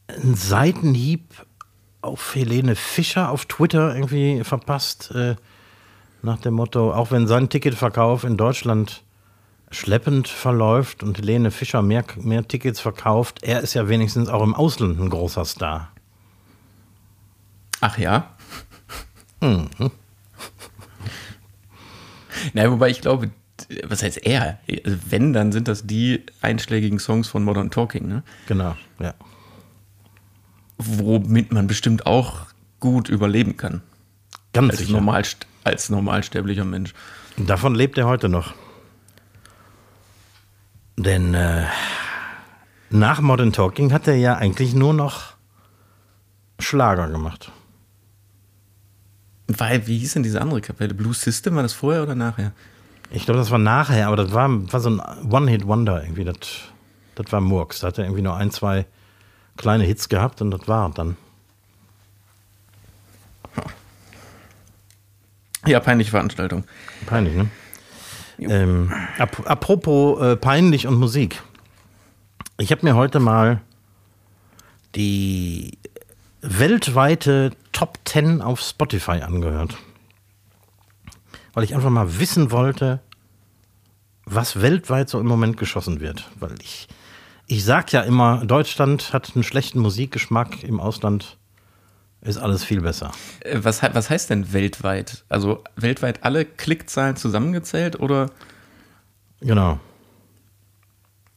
[0.08, 1.24] einen Seitenhieb
[2.00, 5.36] auf Helene Fischer auf Twitter irgendwie verpasst, äh,
[6.22, 9.02] nach dem Motto, auch wenn sein Ticketverkauf in Deutschland
[9.70, 14.54] schleppend verläuft und Helene Fischer mehr, mehr Tickets verkauft, er ist ja wenigstens auch im
[14.54, 15.90] Ausland ein großer Star.
[17.80, 18.34] Ach ja?
[19.40, 19.68] Mhm.
[22.52, 23.30] Na, wobei ich glaube,
[23.84, 24.58] was heißt er?
[24.84, 28.22] Also wenn, dann sind das die einschlägigen Songs von Modern Talking, ne?
[28.46, 29.14] Genau, ja.
[30.78, 32.46] Womit man bestimmt auch
[32.80, 33.82] gut überleben kann.
[34.52, 34.92] Ganz als, sicher.
[34.92, 35.24] normal,
[35.64, 36.94] als normalsterblicher Mensch.
[37.36, 38.54] Davon lebt er heute noch.
[40.98, 41.64] Denn äh,
[42.90, 45.34] nach Modern Talking hat er ja eigentlich nur noch
[46.58, 47.52] Schlager gemacht.
[49.46, 50.94] Weil, wie hieß denn diese andere Kapelle?
[50.94, 52.50] Blue System, war das vorher oder nachher?
[53.12, 56.24] Ich glaube, das war nachher, aber das war, war so ein One-Hit-Wonder irgendwie.
[56.24, 56.36] Das,
[57.14, 57.78] das war Murks.
[57.78, 58.84] Da hat er irgendwie nur ein, zwei
[59.56, 61.16] kleine Hits gehabt und das war dann.
[65.64, 66.64] Ja, peinliche Veranstaltung.
[67.06, 67.48] Peinlich, ne?
[68.38, 71.42] Ähm, ap apropos äh, peinlich und Musik.
[72.58, 73.60] Ich habe mir heute mal
[74.94, 75.78] die
[76.40, 79.76] weltweite Top 10 auf Spotify angehört.
[81.54, 83.00] Weil ich einfach mal wissen wollte,
[84.24, 86.28] was weltweit so im Moment geschossen wird.
[86.38, 86.88] Weil ich,
[87.46, 91.37] ich sag ja immer, Deutschland hat einen schlechten Musikgeschmack, im Ausland
[92.20, 93.12] ist alles viel besser.
[93.40, 95.24] Äh, Was, was heißt denn weltweit?
[95.28, 98.30] Also weltweit alle Klickzahlen zusammengezählt oder?
[99.40, 99.78] Genau.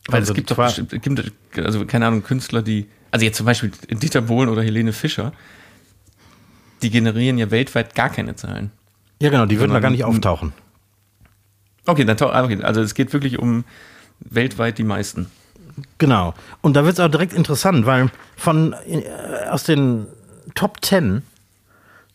[0.07, 0.93] Weil Also es gibt doch bestimmt,
[1.57, 5.31] also keine Ahnung, Künstler, die, also jetzt zum Beispiel Dieter Bohlen oder Helene Fischer,
[6.81, 8.71] die generieren ja weltweit gar keine Zahlen.
[9.21, 10.53] Ja, genau, die würden da gar nicht auftauchen.
[11.85, 13.63] Okay, dann ah, okay, also es geht wirklich um
[14.19, 15.27] weltweit die meisten.
[15.99, 16.33] Genau.
[16.61, 19.03] Und da wird es auch direkt interessant, weil von äh,
[19.49, 20.07] aus den
[20.55, 21.23] Top 10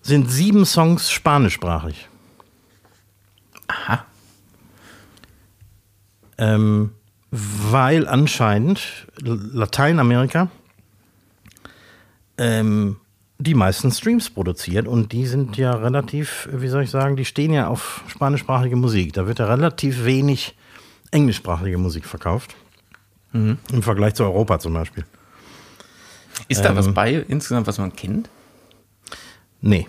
[0.02, 2.08] sind sieben Songs spanischsprachig.
[3.68, 4.04] Aha.
[6.38, 6.92] Ähm,
[7.30, 10.48] weil anscheinend Lateinamerika
[12.38, 12.96] ähm,
[13.38, 17.52] die meisten Streams produziert und die sind ja relativ, wie soll ich sagen, die stehen
[17.52, 19.12] ja auf spanischsprachige Musik.
[19.12, 20.56] Da wird ja relativ wenig
[21.10, 22.54] englischsprachige Musik verkauft.
[23.72, 25.04] Im Vergleich zu Europa zum Beispiel.
[26.48, 26.76] Ist da Ähm.
[26.76, 28.28] was bei insgesamt, was man kennt?
[29.60, 29.86] Nee.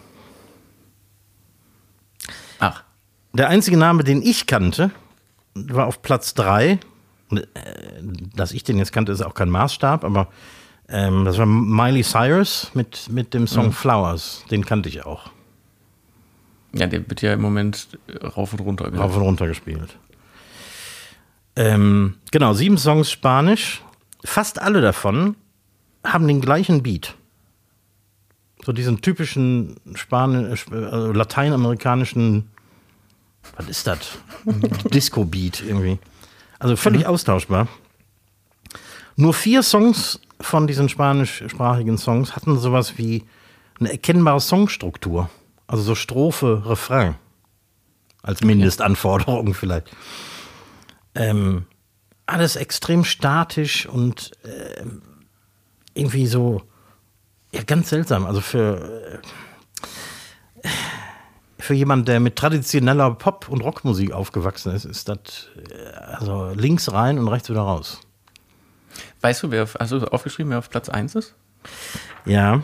[2.60, 2.84] Ach,
[3.34, 4.92] Der einzige Name, den ich kannte,
[5.54, 6.80] war auf Platz 3.
[8.36, 10.30] Dass ich den jetzt kannte, ist auch kein Maßstab, aber
[10.88, 14.44] ähm, das war Miley Cyrus mit, mit dem Song Flowers.
[14.50, 15.30] Den kannte ich auch.
[16.74, 19.04] ja, der wird ja im Moment äh, rauf und runter gehört.
[19.04, 19.98] Rauf und runter gespielt.
[21.58, 23.84] Ähm, genau, sieben Songs Spanisch.
[24.24, 25.36] Fast alle davon
[26.14, 27.16] haben den gleichen Beat.
[28.66, 32.50] So diesen typischen Spanisch, also lateinamerikanischen,
[33.56, 34.18] was ist das?
[34.94, 36.00] Disco-Beat irgendwie.
[36.60, 37.68] Also völlig austauschbar.
[39.16, 43.24] Nur vier Songs von diesen spanischsprachigen Songs hatten sowas wie
[43.80, 45.30] eine erkennbare Songstruktur.
[45.68, 47.16] Also so Strophe, Refrain.
[48.22, 49.90] Als Mindestanforderung vielleicht.
[51.16, 51.66] Ähm,
[52.26, 55.02] alles extrem statisch und ähm,
[55.98, 56.62] irgendwie so
[57.52, 58.26] ja, ganz seltsam.
[58.26, 59.22] Also für,
[60.64, 60.70] äh,
[61.60, 66.92] für jemanden, der mit traditioneller Pop- und Rockmusik aufgewachsen ist, ist das äh, also links
[66.92, 68.02] rein und rechts wieder raus.
[69.22, 71.36] Weißt du, wer auf, du aufgeschrieben, wer auf Platz 1 ist?
[72.26, 72.64] Ja.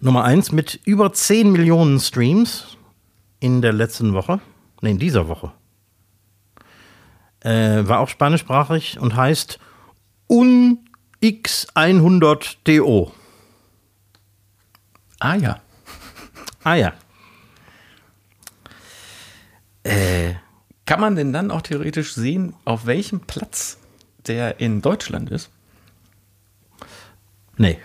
[0.00, 2.76] Nummer 1 mit über 10 Millionen Streams
[3.40, 4.40] in der letzten Woche.
[4.80, 5.52] Ne, in dieser Woche.
[7.40, 9.58] Äh, war auch spanischsprachig und heißt
[10.28, 10.87] Un
[11.22, 13.10] X100DO.
[15.20, 15.60] Ah ja.
[16.62, 16.92] Ah ja.
[19.82, 20.34] Äh,
[20.86, 23.78] Kann man denn dann auch theoretisch sehen, auf welchem Platz
[24.26, 25.50] der in Deutschland ist?
[27.56, 27.78] Nee,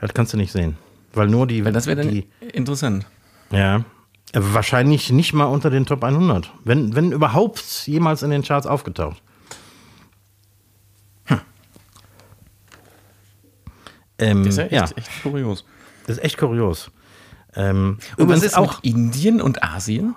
[0.00, 0.78] das kannst du nicht sehen.
[1.12, 1.64] Weil nur die.
[1.64, 3.06] Weil das wäre dann die, interessant.
[3.50, 3.84] Ja.
[4.32, 6.52] Wahrscheinlich nicht mal unter den Top 100.
[6.64, 9.22] Wenn, wenn überhaupt jemals in den Charts aufgetaucht.
[14.18, 15.64] Ähm, Das ist ja ja, echt, echt kurios.
[16.06, 16.90] das ist echt kurios.
[17.56, 18.82] Ähm, Und was übrigens ist auch.
[18.82, 20.14] Indien und Asien?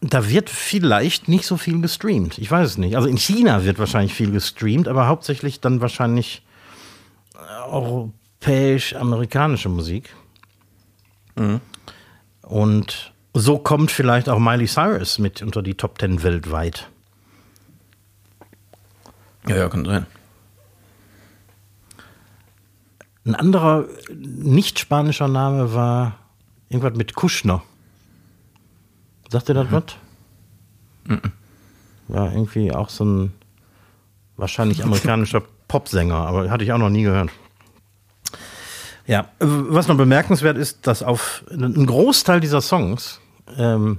[0.00, 2.38] Da wird vielleicht nicht so viel gestreamt.
[2.38, 2.96] Ich weiß es nicht.
[2.96, 6.44] Also in China wird wahrscheinlich viel gestreamt, aber hauptsächlich dann wahrscheinlich
[7.34, 7.38] äh,
[7.70, 10.14] europäisch-amerikanische Musik.
[12.42, 16.88] Und so kommt vielleicht auch Miley Cyrus mit unter die Top 10 weltweit.
[19.46, 20.06] Ja, ja, kann sein.
[23.24, 26.18] Ein anderer nicht spanischer Name war
[26.68, 27.62] irgendwas mit Kuschner.
[29.28, 29.84] Sagt ihr das was?
[32.08, 33.32] Ja, irgendwie auch so ein
[34.36, 37.30] wahrscheinlich amerikanischer Popsänger, aber hatte ich auch noch nie gehört.
[39.06, 43.20] Ja, was noch bemerkenswert ist, dass auf ein Großteil dieser Songs
[43.56, 43.98] ähm,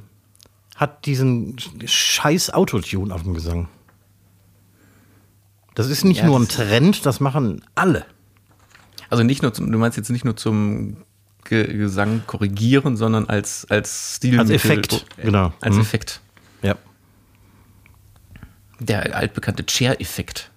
[0.76, 3.68] hat diesen scheiß Autotune auf dem Gesang.
[5.76, 8.06] Das ist nicht Ja, nur ein Trend, das machen alle.
[9.10, 10.98] Also nicht nur zum, du meinst jetzt nicht nur zum
[11.46, 14.40] Ge Gesang korrigieren, sondern als, als Stil.
[14.40, 15.52] Als Effekt, genau.
[15.62, 15.82] Als Mhm.
[15.82, 16.22] Effekt.
[16.62, 16.76] Ja.
[18.80, 20.52] Der altbekannte Chair-Effekt.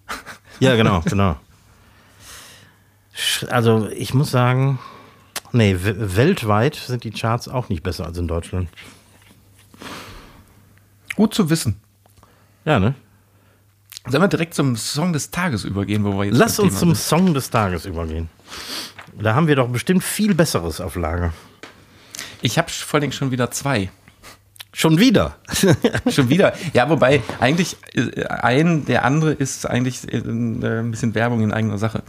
[0.61, 1.37] Ja, genau, genau.
[3.48, 4.79] Also ich muss sagen,
[5.52, 8.68] nee, weltweit sind die Charts auch nicht besser als in Deutschland.
[11.16, 11.81] Gut zu wissen.
[12.64, 12.94] Ja, ne?
[14.09, 17.03] Sollen wir direkt zum Song des Tages übergehen, wo wir jetzt Lass uns zum sind?
[17.05, 18.29] Song des Tages übergehen.
[19.21, 21.33] Da haben wir doch bestimmt viel Besseres auf Lager.
[22.42, 23.90] Ich habe vor allem schon wieder zwei.
[24.73, 25.37] Schon wieder.
[26.11, 26.53] Schon wieder.
[26.75, 31.79] Ja, wobei eigentlich äh, ein, der andere ist eigentlich äh, ein bisschen Werbung in eigener
[31.79, 32.03] Sache.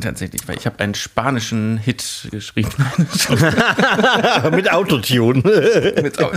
[0.00, 2.68] Tatsächlich, weil ich habe einen spanischen Hit geschrieben.
[4.50, 5.40] Mit Autotune.
[6.02, 6.32] Mit Au-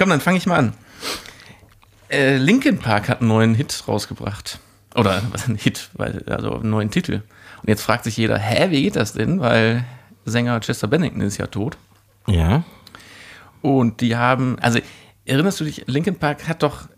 [0.00, 0.72] Komm, dann fange ich mal an.
[2.10, 4.58] Äh, Linkin Park hat einen neuen Hit rausgebracht.
[4.94, 7.16] Oder was ein Hit, weil, also einen neuen Titel.
[7.60, 9.40] Und jetzt fragt sich jeder, hä, wie geht das denn?
[9.40, 9.84] Weil
[10.24, 11.76] Sänger Chester Bennington ist ja tot.
[12.26, 12.64] ja.
[13.60, 14.78] Und die haben, also
[15.26, 16.88] erinnerst du dich, Linkin Park hat doch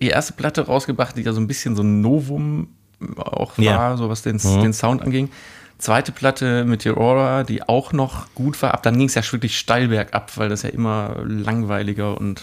[0.00, 2.74] die erste Platte rausgebracht, die ja so ein bisschen so ein Novum
[3.16, 3.96] auch war, Ja.
[3.96, 5.30] so was den, den Sound anging.
[5.78, 8.74] Zweite Platte mit Aurora, die auch noch gut war.
[8.74, 12.42] Ab dann ging es ja wirklich steil bergab, weil das ja immer langweiliger und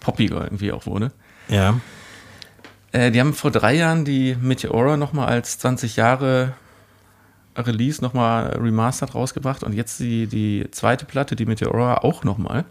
[0.00, 1.12] poppiger irgendwie auch wurde.
[1.48, 1.80] Ja.
[2.92, 6.54] Äh, die haben vor drei Jahren die Meteora nochmal als 20 Jahre
[7.56, 12.64] Release nochmal remastered rausgebracht und jetzt die, die zweite Platte, die Meteora, auch nochmal.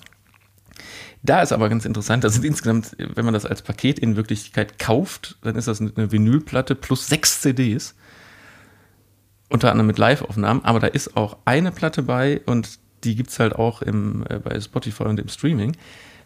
[1.21, 5.37] Da ist aber ganz interessant, dass insgesamt, wenn man das als Paket in Wirklichkeit kauft,
[5.41, 7.95] dann ist das eine Vinylplatte plus sechs CDs.
[9.49, 13.39] Unter anderem mit Live-Aufnahmen, aber da ist auch eine Platte bei und die gibt es
[13.39, 15.75] halt auch im, äh, bei Spotify und im Streaming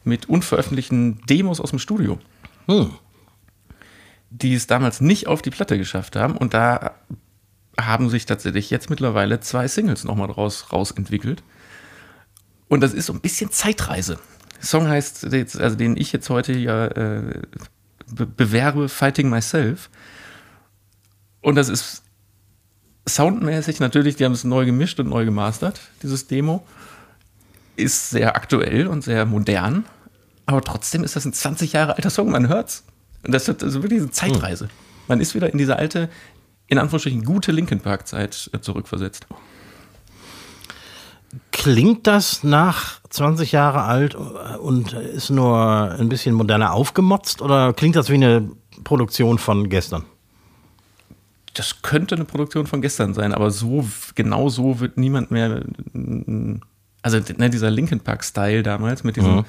[0.04, 2.20] mit unveröffentlichten Demos aus dem Studio
[2.68, 2.92] Hm.
[4.30, 6.36] die es damals nicht auf die Platte geschafft haben.
[6.36, 6.96] Und da
[7.80, 11.44] haben sich tatsächlich jetzt mittlerweile zwei Singles nochmal raus, raus entwickelt.
[12.68, 14.20] Und das ist so ein bisschen Zeitreise.
[14.58, 17.42] Der Song heißt, jetzt, also den ich jetzt heute ja äh,
[18.12, 19.90] be bewerbe, Fighting Myself.
[21.42, 22.04] Und das ist
[23.08, 26.66] soundmäßig natürlich, die haben es neu gemischt und neu gemastert, dieses Demo.
[27.76, 29.86] Ist sehr aktuell und sehr modern.
[30.46, 32.84] Aber trotzdem ist das ein 20 Jahre alter Song, man hört's.
[33.24, 34.70] Und das ist also wirklich eine Zeitreise.
[35.08, 36.10] Man ist wieder in diese alte,
[36.68, 39.28] in Anführungsstrichen gute Linkin Park Zeit äh, zurückversetzt.
[41.52, 47.96] Klingt das nach 20 Jahre alt und ist nur ein bisschen moderner aufgemotzt oder klingt
[47.96, 48.50] das wie eine
[48.84, 50.06] Produktion von gestern?
[51.58, 55.64] Das könnte eine Produktion von gestern sein, aber so, genau so wird niemand mehr,
[57.02, 59.46] also ne, dieser Linkin Park Style damals mit diesen Mhm.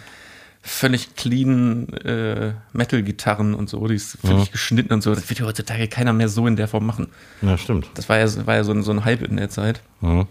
[0.63, 5.47] völlig clean äh, Metal-Gitarren und so, die ist völlig geschnitten und so, das wird ja
[5.47, 7.09] heutzutage keiner mehr so in der Form machen.
[7.43, 7.91] Ja, stimmt.
[7.95, 9.83] Das war ja, war ja so, ein, so ein Hype in der Zeit.
[10.01, 10.27] Mhm.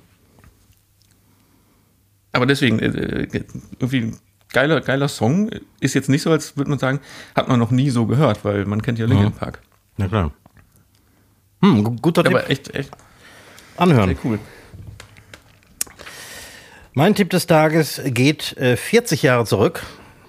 [2.32, 3.28] Aber deswegen, äh,
[3.80, 4.14] irgendwie
[4.52, 5.50] geiler, geiler Song.
[5.80, 7.00] Ist jetzt nicht so, als würde man sagen,
[7.36, 9.62] hat man noch nie so gehört, weil man kennt ja Linkin Park.
[9.98, 10.32] Na klar.
[11.62, 12.34] Hm, gu- guter Tipp.
[12.36, 12.92] Aber echt, echt
[13.78, 14.10] Anhören.
[14.10, 14.40] sehr cool.
[16.94, 19.84] Mein Tipp des Tages geht äh, 40 Jahre zurück,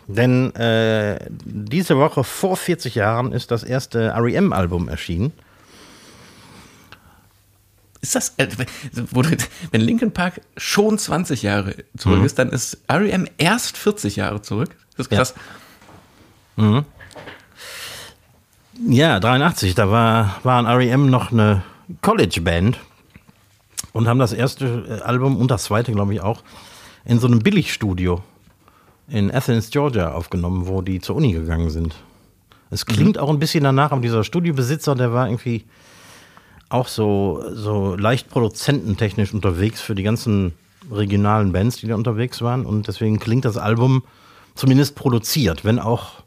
[0.07, 5.33] denn äh, diese Woche vor 40 Jahren ist das erste REM-Album erschienen.
[8.01, 8.49] Ist das, äh,
[9.72, 13.26] wenn Linkin Park schon 20 Jahre zurück ist, dann ist R.E.M.
[13.39, 14.70] erst 40 Jahre zurück.
[14.97, 15.18] Das ist Ja.
[15.18, 15.35] krass.
[18.87, 21.64] Ja, 83, da war, waren REM noch eine
[22.01, 22.79] College-Band
[23.93, 26.43] und haben das erste äh, Album und das zweite, glaube ich, auch
[27.05, 28.22] in so einem Billigstudio
[29.09, 31.97] in Athens, Georgia aufgenommen, wo die zur Uni gegangen sind.
[32.70, 35.64] Es klingt auch ein bisschen danach, aber dieser Studiobesitzer, der war irgendwie
[36.68, 40.53] auch so, so leicht produzententechnisch unterwegs für die ganzen
[40.93, 42.64] regionalen Bands, die da unterwegs waren.
[42.64, 44.05] Und deswegen klingt das Album
[44.55, 46.22] zumindest produziert, wenn auch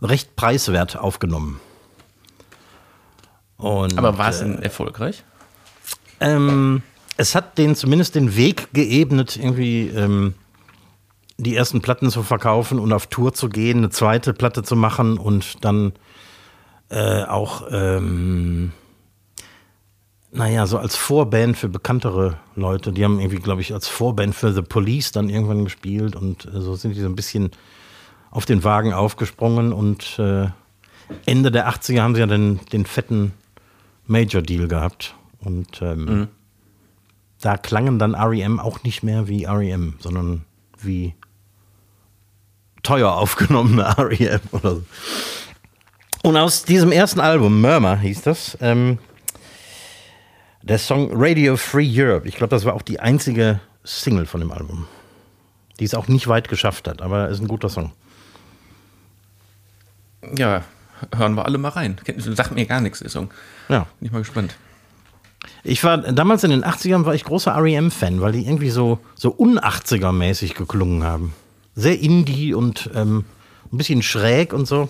[0.00, 1.60] recht preiswert aufgenommen.
[3.62, 5.24] Und, Aber war es denn erfolgreich?
[6.20, 6.82] ähm,
[7.16, 10.34] es hat denen zumindest den Weg geebnet, irgendwie ähm,
[11.36, 15.18] die ersten Platten zu verkaufen und auf Tour zu gehen, eine zweite Platte zu machen
[15.18, 15.92] und dann
[16.90, 18.72] äh, auch, ähm,
[20.32, 22.92] naja, so als Vorband für bekanntere Leute.
[22.92, 26.60] Die haben irgendwie, glaube ich, als Vorband für The Police dann irgendwann gespielt und äh,
[26.60, 27.50] so sind die so ein bisschen
[28.30, 30.48] auf den Wagen aufgesprungen und äh,
[31.26, 33.32] Ende der 80er haben sie ja den, den fetten
[34.06, 35.14] Major-Deal gehabt.
[35.40, 36.28] Und ähm,
[37.40, 40.44] da klangen dann REM auch nicht mehr wie REM, sondern
[40.78, 41.14] wie
[42.82, 44.84] teuer aufgenommene REM oder so.
[46.22, 48.98] Und aus diesem ersten Album, Murmur hieß das, ähm,
[50.62, 52.28] der Song Radio Free Europe.
[52.28, 54.86] Ich glaube, das war auch die einzige Single von dem Album.
[55.80, 57.90] Die es auch nicht weit geschafft hat, aber ist ein guter Song.
[60.36, 60.62] Ja,
[61.14, 61.96] hören wir alle mal rein.
[62.04, 63.30] Kennt- Sagt mir gar nichts, der Song.
[63.68, 63.86] Ja.
[64.00, 64.54] Bin ich mal gespannt.
[65.64, 69.34] Ich war damals in den 80ern war ich großer REM-Fan, weil die irgendwie so, so
[69.36, 71.34] un-80er-mäßig geklungen haben.
[71.74, 73.24] Sehr indie und ähm,
[73.72, 74.88] ein bisschen schräg und so.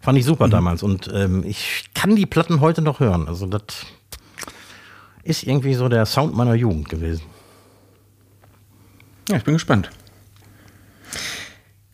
[0.00, 0.82] Fand ich super damals.
[0.82, 3.28] Und ähm, ich kann die Platten heute noch hören.
[3.28, 3.62] Also das
[5.22, 7.22] ist irgendwie so der Sound meiner Jugend gewesen.
[9.28, 9.90] Ja, ich bin gespannt.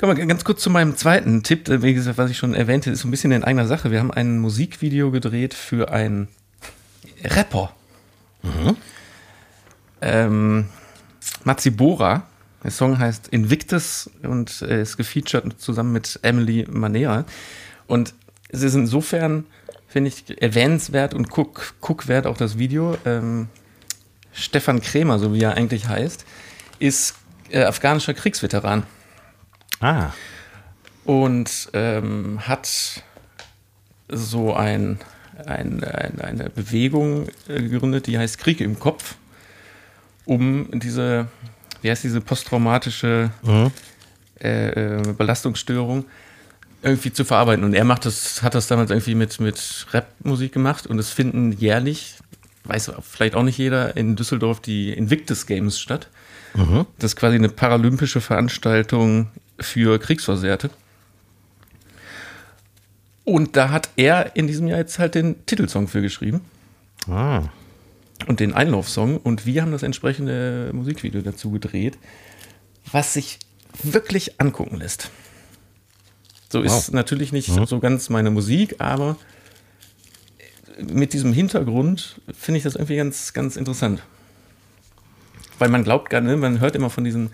[0.01, 2.91] Kommen wir ganz kurz zu meinem zweiten Tipp, äh, wie gesagt, was ich schon erwähnte,
[2.91, 3.91] ist so ein bisschen in eigener Sache.
[3.91, 6.29] Wir haben ein Musikvideo gedreht für einen
[7.23, 7.75] Rapper.
[10.01, 10.71] Ähm,
[11.45, 12.23] Matsibora.
[12.65, 17.27] Der Song heißt Invictus und äh, ist gefeatured zusammen mit Emily Manera.
[17.87, 18.15] Und
[18.49, 19.45] es ist insofern,
[19.87, 22.97] finde ich, erwähnenswert und guck, guckwert auch das Video.
[23.05, 23.49] Ähm,
[24.33, 26.25] Stefan Krämer, so wie er eigentlich heißt,
[26.79, 27.17] ist
[27.51, 28.85] äh, afghanischer Kriegsveteran
[29.81, 30.11] Ah,
[31.05, 33.03] und ähm, hat
[34.09, 34.99] so ein,
[35.47, 39.15] ein, ein, eine Bewegung äh, gegründet, die heißt Krieg im Kopf,
[40.25, 41.29] um diese,
[41.83, 43.31] wie heißt diese posttraumatische
[44.41, 46.05] äh, äh, Belastungsstörung
[46.83, 47.65] irgendwie zu verarbeiten.
[47.65, 51.53] Und er macht das, hat das damals irgendwie mit, mit Rap-Musik gemacht und es finden
[51.53, 52.17] jährlich,
[52.65, 56.09] weiß vielleicht auch nicht jeder, in Düsseldorf die Invictus Games statt.
[56.99, 59.29] Das ist quasi eine paralympische Veranstaltung
[59.61, 60.71] für Kriegsversehrte.
[63.25, 66.41] Und da hat er in diesem Jahr jetzt halt den Titelsong für geschrieben
[67.09, 67.43] ah.
[68.27, 69.19] und den Einlaufsong.
[69.19, 71.99] Und wir haben das entsprechende Musikvideo dazu gedreht,
[72.91, 73.39] was sich
[73.83, 75.11] wirklich angucken lässt.
[76.51, 76.93] So ist Wow.
[76.93, 79.17] natürlich nicht so ganz meine Musik, aber
[80.81, 84.03] mit diesem Hintergrund finde ich das irgendwie ganz, ganz interessant.
[85.59, 87.31] Weil man glaubt gar nicht, man hört immer von diesen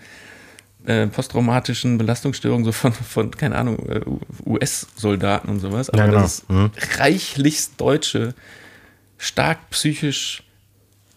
[0.87, 4.01] äh, posttraumatischen Belastungsstörungen so von, von keine Ahnung, äh,
[4.45, 5.89] US-Soldaten und sowas.
[5.89, 6.21] Aber Ja, genau.
[6.21, 8.33] dass es reichlichst deutsche,
[9.17, 10.43] stark psychisch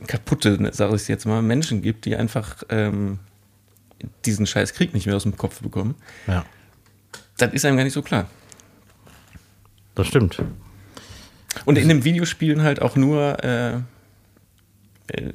[0.06, 3.20] kaputte, sage ich jetzt mal, Menschen gibt, die einfach ähm,
[4.24, 5.94] diesen scheiß Krieg nicht mehr aus dem Kopf bekommen.
[6.26, 6.44] Ja,
[7.36, 8.26] Das ist einem gar nicht so klar.
[9.94, 10.42] das stimmt.
[11.64, 13.80] Und in dem Video spielen halt auch nur äh, äh,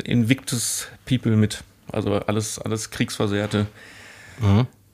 [0.04, 1.64] Invictus People mit.
[1.92, 3.68] Also alles, alles Kriegsversehrte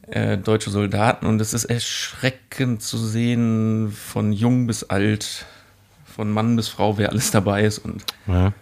[0.07, 1.25] äh, deutsche Soldaten.
[1.25, 5.45] Und es ist erschreckend zu sehen, von jung bis alt,
[6.05, 7.79] von Mann bis Frau, wer alles dabei ist.
[7.79, 8.53] Und Ja.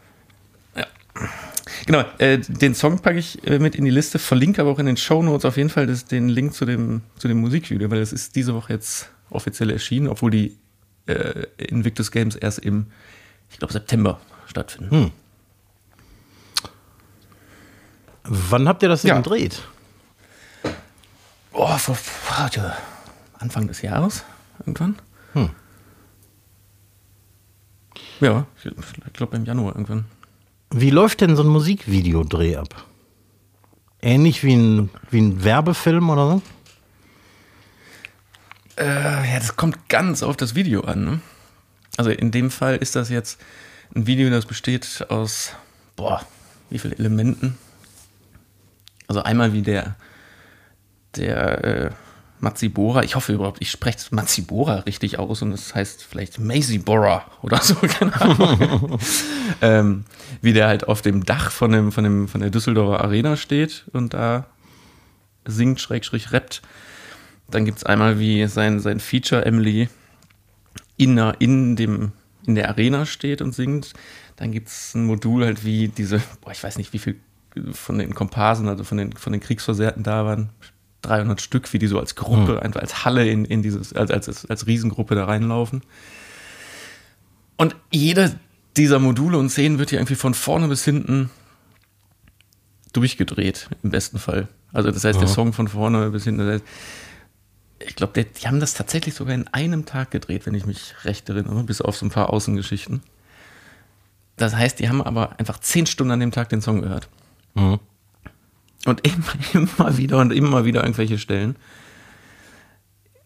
[1.86, 4.86] genau, äh, den Song packe ich äh, mit in die Liste, verlinke aber auch in
[4.86, 8.00] den Show Notes auf jeden Fall das, den Link zu dem, zu dem Musikvideo, weil
[8.00, 10.58] es ist diese Woche jetzt offiziell erschienen, obwohl die
[11.08, 12.88] äh, Invictus Games erst im,
[13.50, 15.12] ich glaube, September stattfinden.
[18.24, 19.18] Wann habt ihr das denn Ja.
[19.18, 19.62] gedreht?
[21.62, 21.98] Oh, vor,
[22.30, 22.74] warte,
[23.38, 24.24] Anfang des Jahres
[24.60, 24.96] irgendwann.
[25.34, 25.50] Hm.
[28.22, 30.06] Ja, ich glaube im Januar irgendwann.
[30.72, 32.86] Wie läuft denn so ein Musikvideodreh ab?
[34.02, 36.42] Ähnlich wie ein, wie ein Werbefilm oder so?
[38.78, 41.04] Äh, ja, das kommt ganz auf das Video an.
[41.04, 41.22] Ne?
[41.98, 43.38] Also in dem Fall ist das jetzt
[43.94, 45.52] ein Video, das besteht aus,
[45.98, 46.26] boah,
[46.70, 47.58] wie viele Elementen?
[49.08, 49.98] Also einmal wie der,
[51.16, 51.90] der äh,
[52.40, 57.62] Matsibora, ich hoffe überhaupt, ich spreche Matsibora richtig aus und das heißt vielleicht Mazibora oder
[57.62, 59.00] so, keine Ahnung.
[59.62, 60.06] ähm,
[60.42, 63.86] wie der halt auf dem Dach von, dem, von, dem, von der Düsseldorfer Arena steht
[63.92, 64.46] und da
[65.46, 66.62] singt, schrägstrich rappt.
[67.50, 69.90] Dann gibt es einmal, wie sein, sein Feature Emily
[70.98, 72.12] in, in, dem,
[72.46, 73.94] in der Arena steht und singt.
[74.36, 77.20] Dann gibt es ein Modul halt wie diese, boah, ich weiß nicht, wie viel
[77.72, 80.50] von den Komparsen, also von den, von den Kriegsversehrten da waren,
[81.02, 82.60] 300 Stück, wie die so als Gruppe, mhm.
[82.60, 85.82] einfach als Halle in, in dieses, als, als, als Riesengruppe da reinlaufen.
[87.58, 88.40] Und jede
[88.78, 91.30] dieser Module und Szenen wird hier irgendwie von vorne bis hinten
[92.94, 94.48] durchgedreht, im besten Fall.
[94.72, 95.26] Also das heißt, ja.
[95.26, 96.64] der Song von vorne bis hinten, das heißt,
[97.80, 101.30] ich glaube, die haben das tatsächlich sogar in einem Tag gedreht, wenn ich mich recht
[101.30, 103.02] erinnere, bis auf so ein paar Außengeschichten.
[104.36, 107.10] Das heißt, die haben aber einfach zehn Stunden an dem Tag den Song gehört.
[107.56, 107.80] Mhm.
[108.86, 111.56] Und immer, immer wieder und immer wieder irgendwelche Stellen.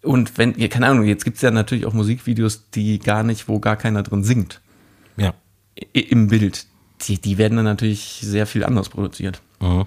[0.01, 3.60] Und wenn, keine Ahnung, jetzt gibt es ja natürlich auch Musikvideos, die gar nicht, wo
[3.60, 4.62] gar keiner drin singt.
[5.16, 5.34] Ja.
[5.93, 6.66] Im Bild.
[7.04, 9.41] Die, die werden dann natürlich sehr viel anders produziert.
[9.62, 9.86] Mhm.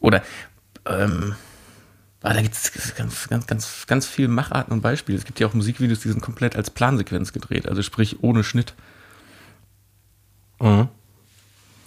[0.00, 0.22] Oder
[0.84, 1.34] ähm,
[2.22, 5.18] ah, da gibt es ganz, ganz, ganz, ganz viele Macharten und Beispiele.
[5.18, 8.74] Es gibt ja auch Musikvideos, die sind komplett als Plansequenz gedreht, also sprich ohne Schnitt.
[10.60, 10.88] Mhm.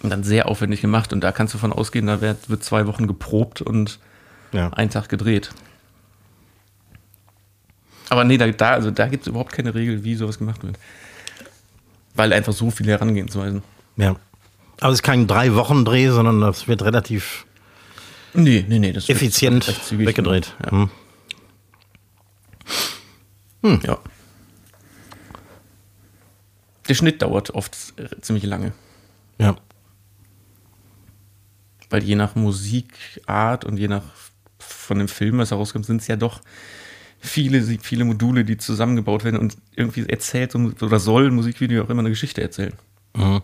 [0.02, 1.12] Und dann sehr aufwendig gemacht.
[1.12, 3.98] Und da kannst du von ausgehen, da wird, wird zwei Wochen geprobt und
[4.52, 4.70] ja.
[4.72, 5.50] einen Tag gedreht.
[8.08, 10.78] Aber nee, da, da, also da gibt es überhaupt keine Regel, wie sowas gemacht wird.
[12.14, 13.62] Weil einfach so viele Herangehensweisen.
[13.96, 14.16] Ja.
[14.80, 17.46] Aber es ist kein Drei-Wochen-Dreh, sondern das wird relativ
[18.32, 20.54] nee, nee, nee, das effizient weggedreht.
[20.64, 20.70] Ja.
[20.70, 20.90] Hm.
[23.62, 23.80] Hm.
[23.84, 23.98] ja.
[26.88, 27.76] Der Schnitt dauert oft
[28.22, 28.72] ziemlich lange.
[29.38, 29.56] Ja
[31.90, 34.04] weil je nach Musikart und je nach
[34.58, 36.40] von dem Film, was herauskommt, sind es ja doch
[37.18, 42.00] viele, viele Module, die zusammengebaut werden und irgendwie erzählt oder soll ein Musikvideo auch immer
[42.00, 42.72] eine Geschichte erzählen.
[43.14, 43.42] Mhm.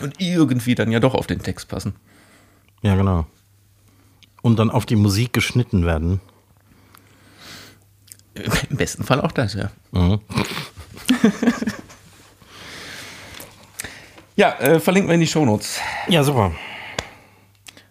[0.00, 1.94] Und irgendwie dann ja doch auf den Text passen.
[2.82, 3.26] Ja, genau.
[4.40, 6.20] Und dann auf die Musik geschnitten werden.
[8.70, 9.70] Im besten Fall auch das, ja.
[9.90, 10.20] Mhm.
[14.36, 15.80] ja, äh, verlinken wir in die Shownotes.
[16.08, 16.52] Ja, super.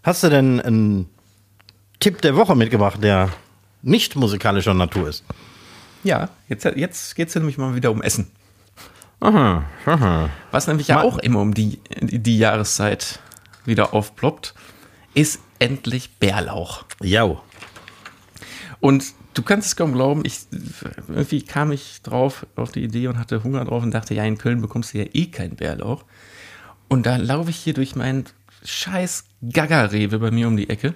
[0.09, 1.07] Hast du denn einen
[1.99, 3.29] Tipp der Woche mitgebracht, der
[3.83, 5.23] nicht musikalischer Natur ist?
[6.03, 8.31] Ja, jetzt, jetzt geht es nämlich mal wieder um Essen.
[9.19, 10.31] Aha, aha.
[10.49, 13.19] Was nämlich ja auch immer um die, die Jahreszeit
[13.65, 14.55] wieder aufploppt,
[15.13, 16.85] ist endlich Bärlauch.
[17.03, 17.39] Ja.
[18.79, 20.39] Und du kannst es kaum glauben, ich,
[21.07, 24.39] irgendwie kam ich drauf auf die Idee und hatte Hunger drauf und dachte, ja, in
[24.39, 26.03] Köln bekommst du ja eh keinen Bärlauch.
[26.87, 28.25] Und da laufe ich hier durch meinen
[28.63, 30.93] scheiß Gaga-Rewe bei mir um die Ecke,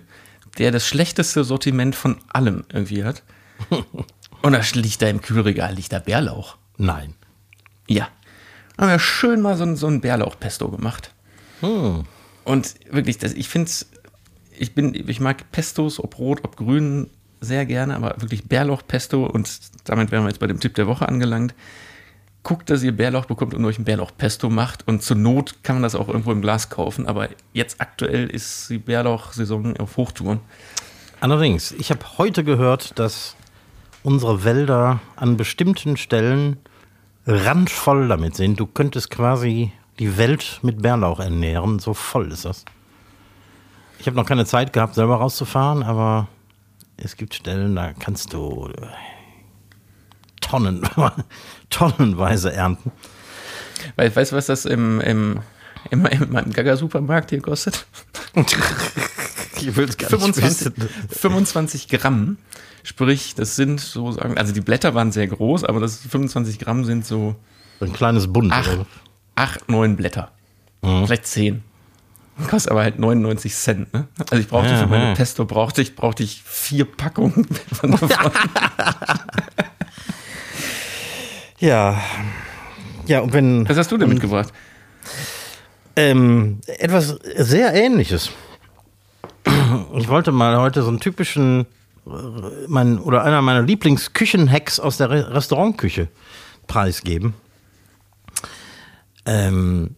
[0.57, 3.24] der das schlechteste Sortiment von allem irgendwie hat.
[4.41, 6.57] Und da liegt da im Kühlregal, liegt da Bärlauch.
[6.78, 7.16] Nein.
[7.88, 8.09] Ja.
[8.78, 11.14] Haben wir schön mal so, so ein Bärlauch-Pesto gemacht.
[11.61, 12.03] Hm.
[12.43, 13.72] Und wirklich, das, ich finde
[14.57, 17.09] ich bin, ich mag Pestos, ob rot, ob grün,
[17.41, 21.07] sehr gerne, aber wirklich Bärlauch-Pesto und damit wären wir jetzt bei dem Tipp der Woche
[21.07, 21.53] angelangt
[22.43, 24.87] guckt, dass ihr Bärlauch bekommt und euch ein Bärlauchpesto macht.
[24.87, 27.07] Und zur Not kann man das auch irgendwo im Glas kaufen.
[27.07, 30.39] Aber jetzt aktuell ist die Bärlauchsaison auf Hochtouren.
[31.21, 33.35] Allerdings, ich habe heute gehört, dass
[34.03, 36.57] unsere Wälder an bestimmten Stellen
[37.25, 38.59] randvoll damit sind.
[38.59, 41.79] Du könntest quasi die Welt mit Bärlauch ernähren.
[41.79, 42.65] So voll ist das.
[43.99, 46.27] Ich habe noch keine Zeit gehabt, selber rauszufahren, aber
[46.97, 48.69] es gibt Stellen, da kannst du
[50.54, 50.88] Tonnen,
[51.72, 52.91] tonnenweise ernten.
[53.95, 55.39] weißt du, was das im, im,
[55.89, 57.88] im, meinem Gaga-Supermarkt hier kostet?
[59.56, 60.74] ich will es gar 25,
[61.10, 62.38] 25 Gramm.
[62.84, 66.86] Sprich, das sind so sagen, also die Blätter waren sehr groß, aber das 25 Gramm
[66.86, 67.36] sind so.
[67.80, 68.51] Ein kleines Bund.
[68.51, 68.78] Acht,
[69.34, 70.32] acht neun Blätter.
[70.84, 71.08] Mhm.
[71.08, 71.64] Vielleicht zehn.
[72.47, 74.08] Kostet aber halt 99 Cent, ne?
[74.30, 75.16] Also ich brauchte ja, für meine ja.
[75.16, 78.10] Pesto brauchte ich, brauchte ich vier Packungen von davon.
[81.64, 81.97] Ja.
[83.07, 83.68] Ja, und wenn.
[83.70, 84.51] Was hast du denn mitgebracht?
[85.95, 88.32] Ähm, etwas sehr ähnliches.
[89.97, 91.66] ich wollte mal heute so einen typischen,
[92.05, 92.09] äh,
[92.68, 96.09] mein, oder einer meiner Lieblingsküchenhacks aus der Re Restaurantküche
[96.68, 97.34] preisgeben.
[99.26, 99.95] Ähm,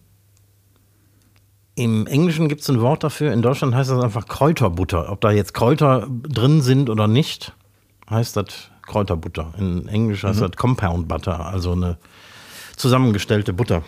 [1.74, 5.10] Im Englischen gibt es ein Wort dafür, in Deutschland heißt das einfach Kräuterbutter.
[5.10, 7.54] Ob da jetzt Kräuter drin sind oder nicht,
[8.08, 9.52] heißt das Kräuterbutter.
[9.58, 11.98] In Englisch heißt das Compound Butter, also eine
[12.76, 13.82] zusammengestellte Butter.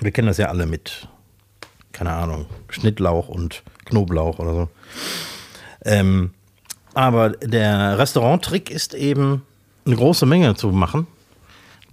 [0.00, 1.08] Wir kennen das ja alle mit,
[1.92, 4.68] keine Ahnung, Schnittlauch und Knoblauch oder so.
[5.84, 6.32] Ähm,
[6.94, 9.42] aber der Restauranttrick ist eben,
[9.84, 11.06] eine große Menge zu machen,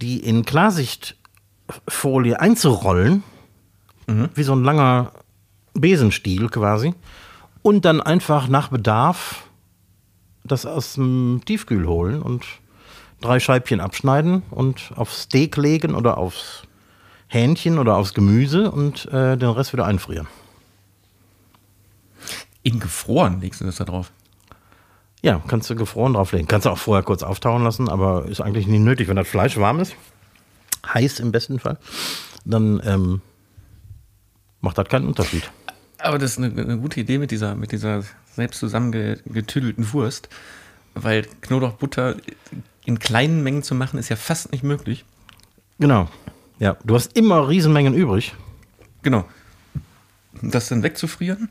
[0.00, 3.22] die in Klarsichtfolie einzurollen,
[4.06, 5.12] wie so ein langer
[5.72, 6.92] Besenstiel quasi,
[7.62, 9.44] und dann einfach nach Bedarf
[10.44, 12.44] das aus dem Tiefkühl holen und
[13.20, 16.62] drei Scheibchen abschneiden und aufs Steak legen oder aufs
[17.28, 20.28] Hähnchen oder aufs Gemüse und äh, den Rest wieder einfrieren.
[22.62, 24.12] In gefroren legst du das da drauf.
[25.22, 26.46] Ja, kannst du gefroren drauflegen.
[26.46, 29.08] Kannst du auch vorher kurz auftauen lassen, aber ist eigentlich nicht nötig.
[29.08, 29.96] Wenn das Fleisch warm ist,
[30.86, 31.78] heiß im besten Fall,
[32.44, 33.22] dann ähm,
[34.60, 35.50] macht das keinen Unterschied.
[35.98, 38.02] Aber das ist eine, eine gute Idee mit dieser, mit dieser
[38.34, 40.28] selbst zusammengetüdelten Wurst,
[40.94, 42.16] weil Knoblauchbutter
[42.84, 45.04] in kleinen Mengen zu machen, ist ja fast nicht möglich.
[45.78, 46.08] Genau.
[46.58, 48.34] Ja, du hast immer Riesenmengen übrig.
[49.02, 49.24] Genau.
[50.42, 51.48] Das dann wegzufrieren.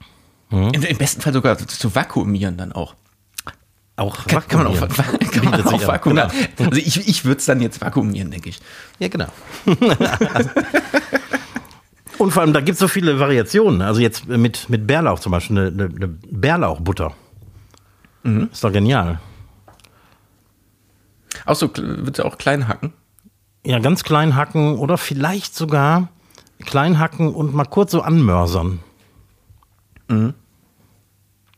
[0.50, 0.72] Mhm.
[0.74, 2.96] Im, Im besten Fall sogar zu, vakuumieren dann auch.
[3.96, 5.32] Auch Kann, kann man auch, vakuumieren.
[5.32, 6.32] kann man auch vakuumieren.
[6.58, 8.60] Also ich, ich würde es dann jetzt vakuumieren, denke ich.
[9.00, 9.28] Ja, genau.
[12.24, 13.82] Und vor allem, da gibt es so viele Variationen.
[13.82, 17.14] Also jetzt mit, mit Bärlauch zum Beispiel, eine, eine, Bärlauchbutter.
[18.52, 19.20] Ist doch genial.
[21.46, 22.94] Auch so wird auch klein hacken.
[23.66, 26.08] Ja, ganz klein hacken oder vielleicht sogar
[26.66, 28.80] klein hacken und mal kurz so anmörsern.
[30.08, 30.34] So ein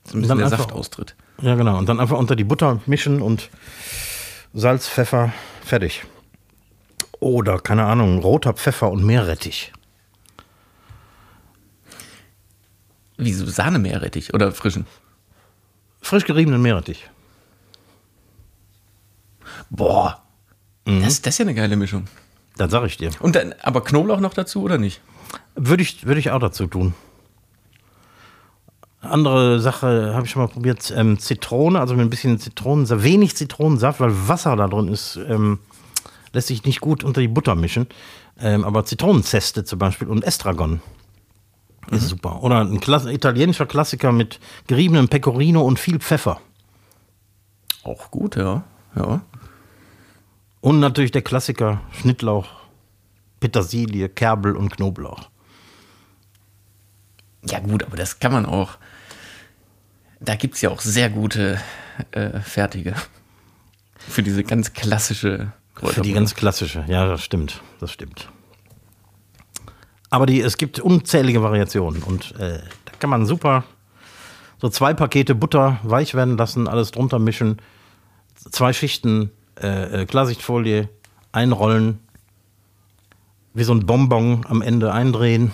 [0.04, 1.16] bisschen Dann der einfach- Saft austritt.
[1.42, 1.78] Ja, genau.
[1.78, 3.52] Und dann einfach unter die Butter mischen und
[4.54, 5.32] Salz, Pfeffer,
[5.64, 6.06] fertig.
[7.20, 9.72] Oder, keine Ahnung, roter Pfeffer und Meerrettich.
[13.18, 14.86] Wie so Sahnemeerrettich oder frischen.
[16.02, 17.10] Frisch geriebenen Meerrettich.
[19.70, 20.22] Boah.
[20.86, 22.08] Das, das ist ja eine geile Mischung.
[22.58, 23.10] Das sag ich dir.
[23.20, 25.02] Und dann, aber Knoblauch noch dazu oder nicht?
[25.56, 26.94] Würde ich, würde ich auch dazu tun.
[29.02, 33.36] Andere Sache habe ich schon mal probiert, ähm, Zitrone, also mit ein bisschen Zitronensaft, wenig
[33.36, 35.60] Zitronensaft, weil Wasser da drin ist, ähm,
[36.34, 37.88] lässt sich nicht gut unter die Butter mischen.
[38.40, 40.82] Ähm, aber Zitronenzeste zum Beispiel und Estragon
[41.92, 42.44] ist super.
[42.44, 46.42] Oder ein Klass italienischer Klassiker mit geriebenem Pecorino und viel Pfeffer.
[47.84, 48.64] Auch gut, ja.
[48.96, 49.22] Ja.
[50.62, 52.48] Und natürlich der Klassiker Schnittlauch,
[53.40, 55.30] Petersilie, Kerbel und Knoblauch.
[57.48, 58.78] Ja, gut, aber das kann man auch.
[60.20, 61.60] Da gibt es ja auch sehr gute
[62.12, 62.96] äh, Fertige.
[63.98, 68.30] Für diese ganz klassische Für die ganz klassische, ja, das stimmt, das stimmt.
[70.16, 73.66] Aber die, es gibt unzählige Variationen und äh, da kann man super
[74.62, 77.62] so zwei Pakete Butter weich werden lassen, alles drunter mischen,
[78.50, 80.88] zwei Schichten äh, äh, Klarsichtfolie
[81.34, 82.00] einrollen,
[83.54, 85.52] wie so ein Bonbon am Ende eindrehen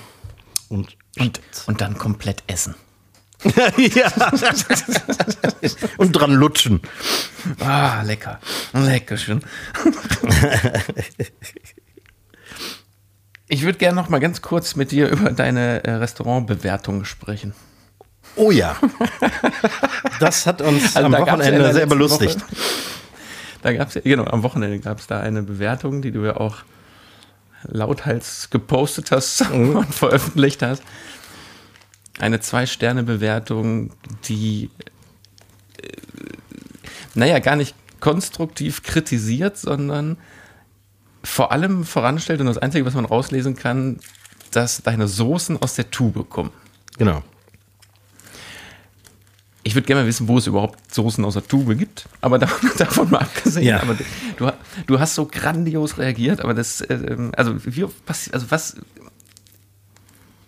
[0.69, 2.75] und und, und dann komplett essen.
[3.43, 4.11] ja.
[5.97, 6.81] und dran lutschen.
[7.61, 8.39] Ah, lecker.
[8.73, 9.41] Lecker schön.
[13.53, 17.53] Ich würde gerne noch mal ganz kurz mit dir über deine äh, Restaurantbewertung sprechen.
[18.37, 18.77] Oh ja.
[20.21, 22.39] Das hat uns Also am ja Wochenende sehr belustigt.
[22.39, 22.55] Woche-
[23.61, 26.37] Da gab es ja, genau, am Wochenende gab es da eine Bewertung, die du ja
[26.37, 26.59] auch
[27.63, 30.81] lauthals gepostet hast und veröffentlicht hast.
[32.19, 33.91] Eine Zwei-Sterne-Bewertung,
[34.29, 34.69] die,
[35.83, 35.87] äh,
[37.15, 40.15] naja, gar nicht konstruktiv kritisiert, sondern
[41.23, 43.99] vor allem voranstellt und das Einzige, was man rauslesen kann,
[44.51, 46.51] dass deine Soßen aus der Tube kommen.
[46.97, 47.23] Genau.
[49.63, 52.49] Ich würde gerne mal wissen, wo es überhaupt Soßen aus der Tube gibt, aber da,
[52.77, 53.65] davon mal abgesehen.
[53.65, 53.81] Ja.
[53.81, 53.95] Aber
[54.37, 54.51] du,
[54.87, 58.77] du hast so grandios reagiert, aber das, ähm, also wie passi- also was,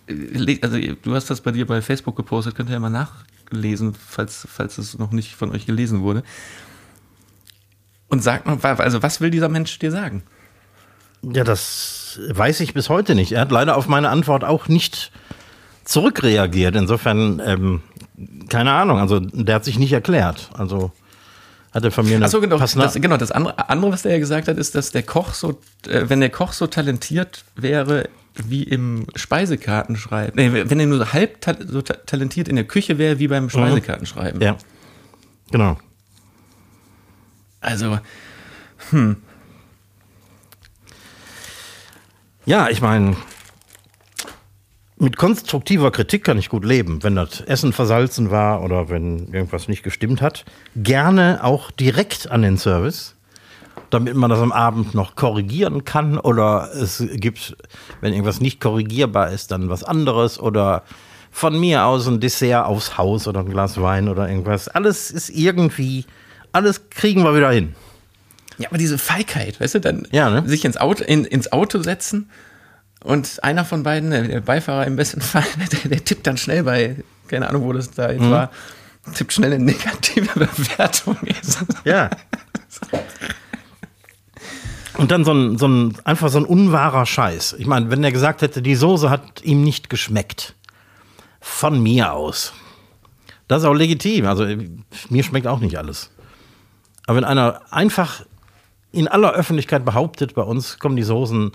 [0.08, 3.94] äh, also du hast das bei dir bei Facebook gepostet, könnt ihr ja mal nachlesen,
[3.94, 6.24] falls, falls es noch nicht von euch gelesen wurde.
[8.08, 10.22] Und sag mal, also was will dieser Mensch dir sagen?
[11.32, 13.32] Ja, das weiß ich bis heute nicht.
[13.32, 15.10] Er hat leider auf meine Antwort auch nicht
[15.84, 16.76] zurückreagiert.
[16.76, 17.82] Insofern, ähm,
[18.48, 18.98] keine Ahnung.
[18.98, 20.50] Also, der hat sich nicht erklärt.
[20.56, 20.92] Also,
[21.72, 22.58] hat er von mir eine Achso, genau.
[22.58, 25.60] Das, genau, das andere, andere, was der ja gesagt hat, ist, dass der Koch so,
[25.88, 28.08] äh, wenn der Koch so talentiert wäre,
[28.44, 30.34] wie im Speisekartenschreiben.
[30.36, 33.28] Nee, wenn er nur so halb ta so ta talentiert in der Küche wäre, wie
[33.28, 34.40] beim Speisekartenschreiben.
[34.40, 34.56] Ja.
[35.50, 35.76] Genau.
[37.60, 37.98] Also,
[42.46, 43.16] Ja, ich meine,
[44.98, 49.66] mit konstruktiver Kritik kann ich gut leben, wenn das Essen versalzen war oder wenn irgendwas
[49.66, 50.44] nicht gestimmt hat.
[50.76, 53.14] Gerne auch direkt an den Service,
[53.88, 57.56] damit man das am Abend noch korrigieren kann oder es gibt,
[58.02, 60.82] wenn irgendwas nicht korrigierbar ist, dann was anderes oder
[61.30, 64.68] von mir aus ein Dessert aufs Haus oder ein Glas Wein oder irgendwas.
[64.68, 66.04] Alles ist irgendwie,
[66.52, 67.74] alles kriegen wir wieder hin.
[68.58, 70.48] Ja, aber diese Feigheit, weißt du, dann Ja, ne?
[70.48, 72.30] sich ins Auto, in, ins Auto setzen
[73.02, 76.96] und einer von beiden, der Beifahrer im besten Fall, der, der tippt dann schnell bei,
[77.28, 78.50] keine Ahnung, wo das da jetzt war,
[79.14, 81.16] tippt schnell eine negative Bewertung.
[81.84, 82.10] Ja.
[84.96, 87.56] Und dann so ein, so ein, einfach so ein unwahrer Scheiß.
[87.58, 90.54] Ich meine, wenn der gesagt hätte, die Soße hat ihm nicht geschmeckt.
[91.40, 92.52] Von mir aus.
[93.48, 94.26] Das ist auch legitim.
[94.26, 94.46] Also,
[95.10, 96.10] mir schmeckt auch nicht alles.
[97.06, 98.24] Aber wenn einer einfach
[98.94, 101.52] in aller Öffentlichkeit behauptet, bei uns kommen die Soßen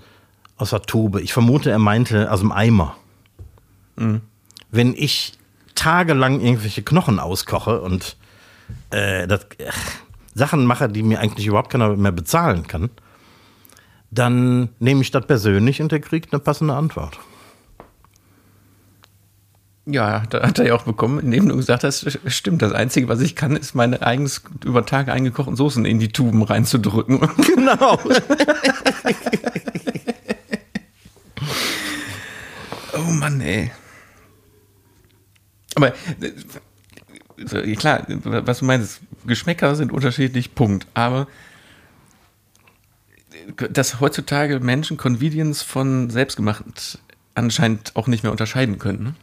[0.56, 1.20] aus der Tube.
[1.20, 2.96] Ich vermute, er meinte aus dem Eimer.
[4.70, 5.32] Wenn ich
[5.74, 8.16] tagelang irgendwelche Knochen auskoche und
[8.90, 9.78] äh, das, ach,
[10.34, 12.90] Sachen mache, die mir eigentlich überhaupt keiner mehr bezahlen kann,
[14.10, 17.18] dann nehme ich das persönlich und der kriegt eine passende Antwort.
[19.92, 23.20] Ja, da hat er ja auch bekommen, indem du gesagt hast, stimmt, das Einzige, was
[23.20, 27.20] ich kann, ist meine eigens über Tage eingekochten Soßen in die Tuben reinzudrücken.
[27.54, 27.98] Genau.
[32.94, 33.70] Oh Mann, ey.
[35.74, 35.92] Aber
[37.52, 40.86] äh, klar, was du meinst, Geschmäcker sind unterschiedlich, Punkt.
[40.94, 41.26] Aber
[43.56, 46.98] dass heutzutage Menschen Convenience von selbstgemacht
[47.34, 49.16] anscheinend auch nicht mehr unterscheiden können.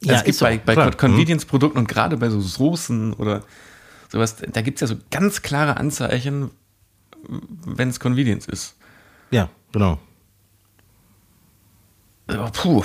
[0.00, 0.74] Ja, es gibt so, bei, bei.
[0.74, 0.96] Mhm.
[0.96, 3.42] Convenience-Produkten und gerade bei so Soßen oder
[4.10, 6.50] sowas, da gibt es ja so ganz klare Anzeichen,
[7.28, 8.76] wenn es Convenience ist.
[9.30, 9.98] Ja, genau.
[12.26, 12.82] Aber puh.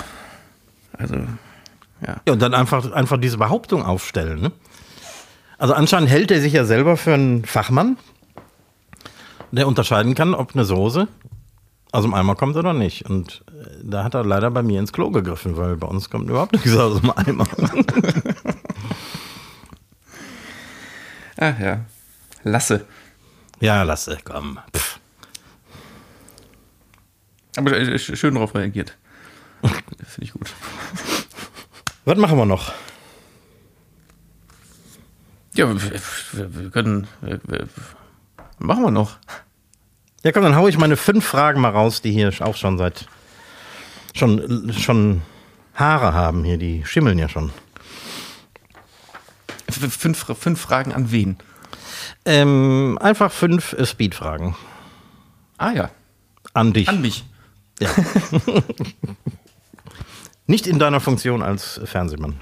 [0.94, 2.22] Also, ja.
[2.26, 4.42] Ja, und dann einfach, einfach diese Behauptung aufstellen.
[4.42, 4.52] Ne?
[5.58, 7.98] Also anscheinend hält er sich ja selber für einen Fachmann,
[9.52, 11.08] der unterscheiden kann, ob eine Soße
[11.92, 13.10] aus dem Eimer kommt oder nicht.
[13.10, 16.30] Und äh, da hat er leider bei mir ins Klo gegriffen, weil bei uns kommt
[16.30, 17.48] überhaupt nichts aus dem Eimer.
[21.38, 21.86] Ach ja.
[22.44, 22.86] Lasse.
[23.60, 24.60] ja, lasse, komm.
[24.76, 25.00] Pff.
[27.58, 28.98] Aber sch- schön darauf reagiert.
[29.62, 30.54] Finde ich gut.
[32.06, 32.72] Was machen wir noch?
[35.56, 35.82] Ja, wir,
[36.32, 37.08] wir, wir können.
[37.22, 37.68] Wir, wir,
[38.60, 39.18] machen wir noch.
[40.24, 43.08] Ja, komm, dann hau ich meine fünf Fragen mal raus, die hier auch schon seit
[44.14, 45.22] schon, schon
[45.74, 47.52] Haare haben hier, die schimmeln ja schon.
[49.70, 51.38] Fünf, fünf Fragen an wen?
[52.26, 54.56] Ähm, einfach fünf Speed-Fragen
[55.58, 55.92] Ah ja,
[56.54, 56.88] an dich.
[56.88, 57.26] an mich.
[57.80, 57.90] Ja.
[60.48, 62.40] Nicht in deiner Funktion als Fernsehmann.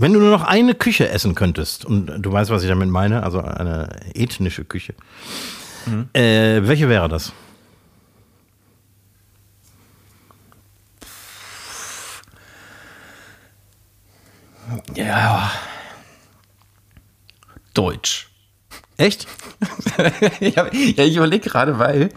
[0.00, 3.24] Wenn du nur noch eine Küche essen könntest, und du weißt, was ich damit meine,
[3.24, 4.94] also eine ethnische Küche,
[6.12, 7.32] äh, welche wäre das?
[14.94, 15.50] Ja.
[17.74, 18.28] Deutsch.
[18.98, 19.26] Echt?
[20.40, 22.10] ja, ich überlege gerade, weil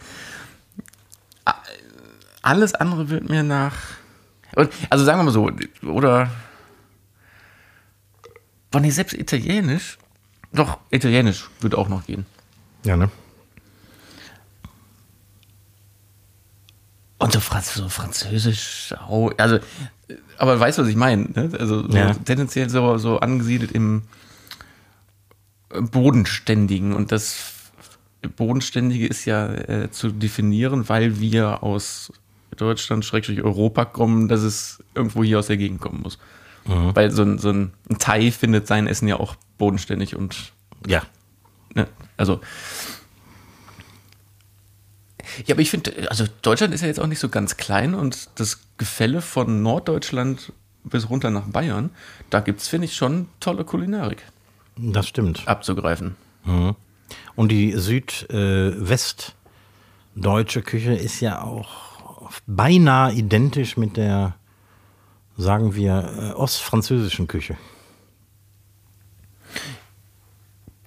[2.43, 3.75] alles andere wird mir nach.
[4.91, 5.49] Also sagen wir mal so,
[5.87, 6.29] oder.
[8.71, 9.97] War nicht selbst Italienisch?
[10.53, 12.25] Doch, Italienisch würde auch noch gehen.
[12.83, 13.09] Ja, ne?
[17.17, 18.95] Und so, Franz so Französisch,
[19.37, 19.59] also,
[20.39, 21.23] aber weißt du, was ich meine?
[21.35, 21.51] Ne?
[21.59, 22.13] Also so Ja.
[22.15, 24.01] tendenziell so, so angesiedelt im
[25.69, 26.93] äh, Bodenständigen.
[26.93, 27.37] Und das
[28.37, 32.11] Bodenständige ist ja äh, zu definieren, weil wir aus
[32.57, 36.17] Deutschland, Schrägstrich Europa kommen, dass es irgendwo hier aus der Gegend kommen muss.
[36.65, 40.53] Weil so ein, so ein, Thai findet sein Essen ja auch bodenständig und
[40.87, 41.01] Ja.
[41.73, 41.87] Ne?
[42.17, 42.39] Also.
[45.45, 48.29] Ja, aber ich finde, also Deutschland ist ja jetzt auch nicht so ganz klein und
[48.35, 50.51] das Gefälle von Norddeutschland
[50.83, 51.91] bis runter nach Bayern,
[52.29, 54.23] da gibt es, finde ich, schon tolle Kulinarik
[54.77, 55.47] Das stimmt.
[55.47, 56.15] abzugreifen.
[57.35, 61.91] Und die südwestdeutsche Küche ist ja auch
[62.47, 64.35] beinahe identisch mit der,
[65.37, 67.57] sagen wir, äh, ostfranzösischen Küche.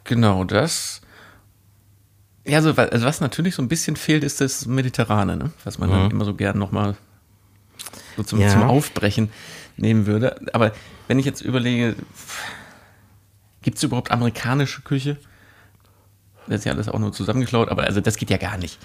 [0.04, 1.00] Genau das.
[2.46, 5.50] Ja, so, also was natürlich so ein bisschen fehlt, ist das Mediterrane, ne?
[5.64, 6.94] was man dann immer so gern nochmal
[8.16, 8.50] so zum, Ja.
[8.50, 9.30] zum Aufbrechen
[9.78, 10.36] nehmen würde.
[10.52, 10.72] Aber
[11.08, 11.96] wenn ich jetzt überlege,
[13.62, 15.16] gibt es überhaupt amerikanische Küche?
[16.46, 18.78] Das ist ja alles auch nur zusammengeklaut, aber also das geht ja gar nicht.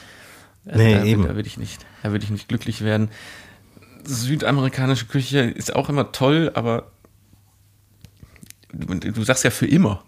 [0.65, 1.23] Also Nee, da, eben.
[1.23, 3.09] Da würde ich nicht, da würde ich nicht glücklich werden.
[4.09, 6.91] Südamerikanische Küche ist auch immer toll, aber
[8.73, 10.03] du, du sagst ja für immer.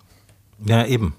[0.66, 1.16] Ja, eben.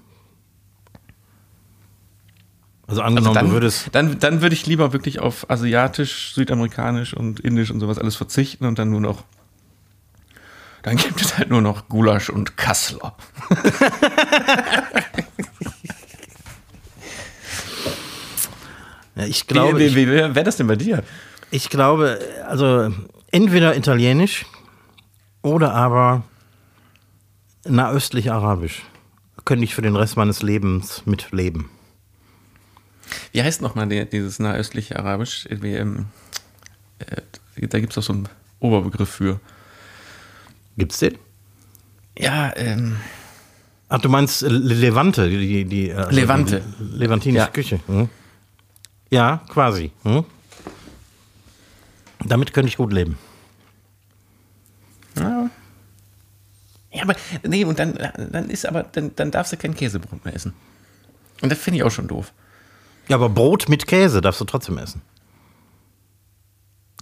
[2.85, 3.89] Also Also angenommen, dann, du würdest.
[3.93, 8.65] dann, dann würde ich lieber wirklich auf asiatisch, südamerikanisch und indisch und sowas alles verzichten
[8.65, 9.23] und dann nur noch.
[10.81, 13.15] Dann gibt es halt nur noch Gulasch und Kassler.
[19.15, 21.03] Ja, ich glaube, wie wie, wie wäre das denn bei dir?
[21.53, 22.91] Ich glaube, also
[23.31, 24.45] entweder italienisch
[25.43, 26.23] oder aber
[27.63, 28.81] nahöstlich arabisch.
[29.45, 31.69] Könnte ich für den Rest meines Lebens mitleben.
[33.33, 35.47] Wie heißt nochmal die, dieses nahöstliche Arabisch?
[35.51, 36.05] Ähm,
[36.97, 38.29] äh, da gibt es doch so einen
[38.59, 39.39] Oberbegriff für.
[40.75, 41.19] Gibt's den?
[42.17, 42.97] Ja, ähm,
[43.89, 46.63] Ach, du meinst Levante, die, die äh, also Levante.
[46.79, 47.51] Die levantinische Ja.
[47.51, 47.79] Küche.
[47.85, 48.09] Hm?
[49.11, 49.91] Ja, quasi.
[50.01, 50.25] Hm?
[52.25, 53.17] Damit könnte ich gut leben.
[55.17, 55.49] ja.
[56.93, 57.97] Ja, aber nee, und dann,
[58.31, 60.53] dann ist aber, dann, dann darfst du kein Käsebrot mehr essen.
[61.41, 62.31] Und das finde ich auch schon doof.
[63.07, 65.01] Ja, aber Brot mit Käse darfst du trotzdem essen.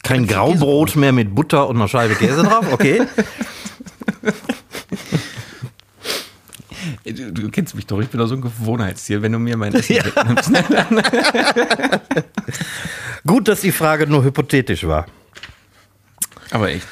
[0.01, 3.05] Kein kein Graubrot mehr mit Butter und einer Scheibe Käse drauf, okay?
[7.05, 9.73] Du, du kennst mich doch, ich bin doch so ein Gewohnheitstier, wenn du mir mein
[9.73, 10.05] Essen Ja.
[10.05, 10.51] wegnimmst.
[13.27, 15.05] Gut, dass die Frage nur hypothetisch war.
[16.51, 16.87] Aber echt.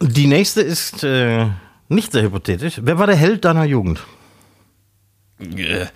[0.00, 1.46] Die nächste ist äh,
[1.88, 2.80] nicht sehr hypothetisch.
[2.82, 4.02] Wer war der Held deiner Jugend?
[5.38, 5.86] Äh.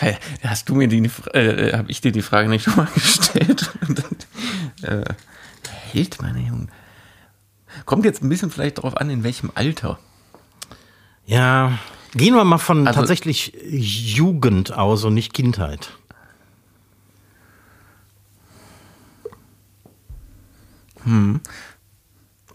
[0.42, 0.98] Hast du mir die,
[1.32, 3.70] äh, habe ich dir die Frage nicht schon mal gestellt?
[3.80, 5.04] Dann, äh,
[5.92, 6.70] hält meine Jugend.
[7.86, 9.98] Kommt jetzt ein bisschen vielleicht darauf an, in welchem Alter.
[11.26, 11.78] Ja,
[12.14, 15.90] gehen wir mal von Also- tatsächlich Jugend aus und nicht Kindheit.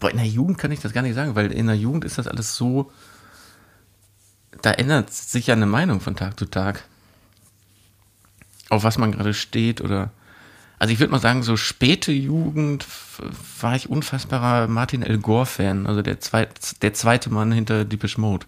[0.00, 2.18] Boah, in der Jugend kann ich das gar nicht sagen, weil in der Jugend ist
[2.18, 2.90] das alles so.
[4.60, 6.84] Da ändert sich ja eine Meinung von Tag zu Tag.
[8.68, 10.10] Auf was man gerade steht oder.
[10.82, 12.84] Also ich würde mal sagen, so späte Jugend
[13.60, 15.16] war ich unfassbarer Martin L.
[15.18, 18.46] Gore-Fan, also der, zweit, der zweite Mann hinter Deepish Mode.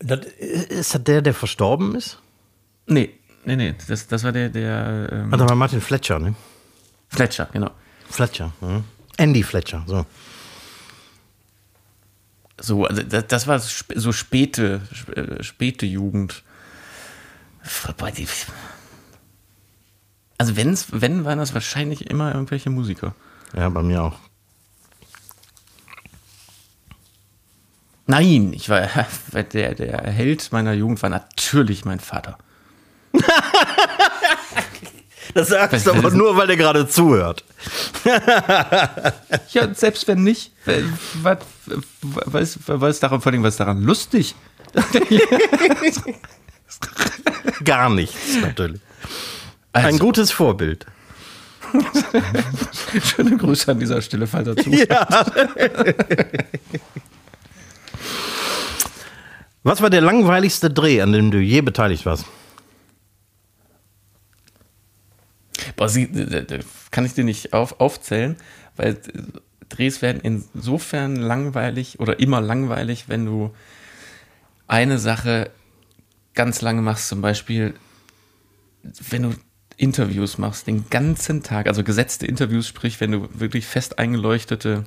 [0.00, 2.18] Das, ist das der, der verstorben ist?
[2.88, 3.10] Nee,
[3.44, 6.34] nee, nee, das, das war der, der ähm, da war Martin Fletcher, ne?
[7.08, 7.70] Fletcher, genau.
[8.10, 8.52] Fletcher.
[8.58, 8.82] Hm.
[9.16, 10.04] Andy Fletcher, so.
[12.60, 16.42] So, also das, das war so späte, sp- äh, späte Jugend.
[17.96, 18.26] Boah, die-
[20.38, 23.14] Also wenn's, wenn, waren das wahrscheinlich immer irgendwelche Musiker.
[23.56, 24.18] Ja, bei mir auch.
[28.06, 28.82] Nein, ich war
[29.52, 32.38] der, der Held meiner Jugend war natürlich mein Vater.
[35.32, 37.42] Das sagst Was- du aber was- nur, weil der gerade zuhört.
[39.50, 40.52] Ja, selbst wenn nicht,
[41.22, 41.38] was,
[42.02, 44.34] was, was ist daran, vor allem, was daran lustig?
[47.64, 48.80] Gar nichts, natürlich.
[49.74, 50.86] Also, Ein gutes Vorbild.
[53.02, 54.88] schöne Grüße an dieser Stelle, falls er zuhört.
[54.88, 55.26] Ja.
[59.64, 62.24] Was war der langweiligste Dreh, an dem du je beteiligt warst?
[65.74, 66.06] Boah, sie,
[66.92, 68.36] kann ich dir nicht auf, aufzählen,
[68.76, 69.00] weil
[69.70, 73.52] Drehs werden insofern langweilig oder immer langweilig, wenn du
[74.68, 75.50] eine Sache
[76.34, 77.74] ganz lange machst, zum Beispiel,
[78.82, 79.34] wenn du
[79.76, 84.84] Interviews machst, den ganzen Tag, also gesetzte Interviews, sprich, wenn du wirklich fest eingeleuchtete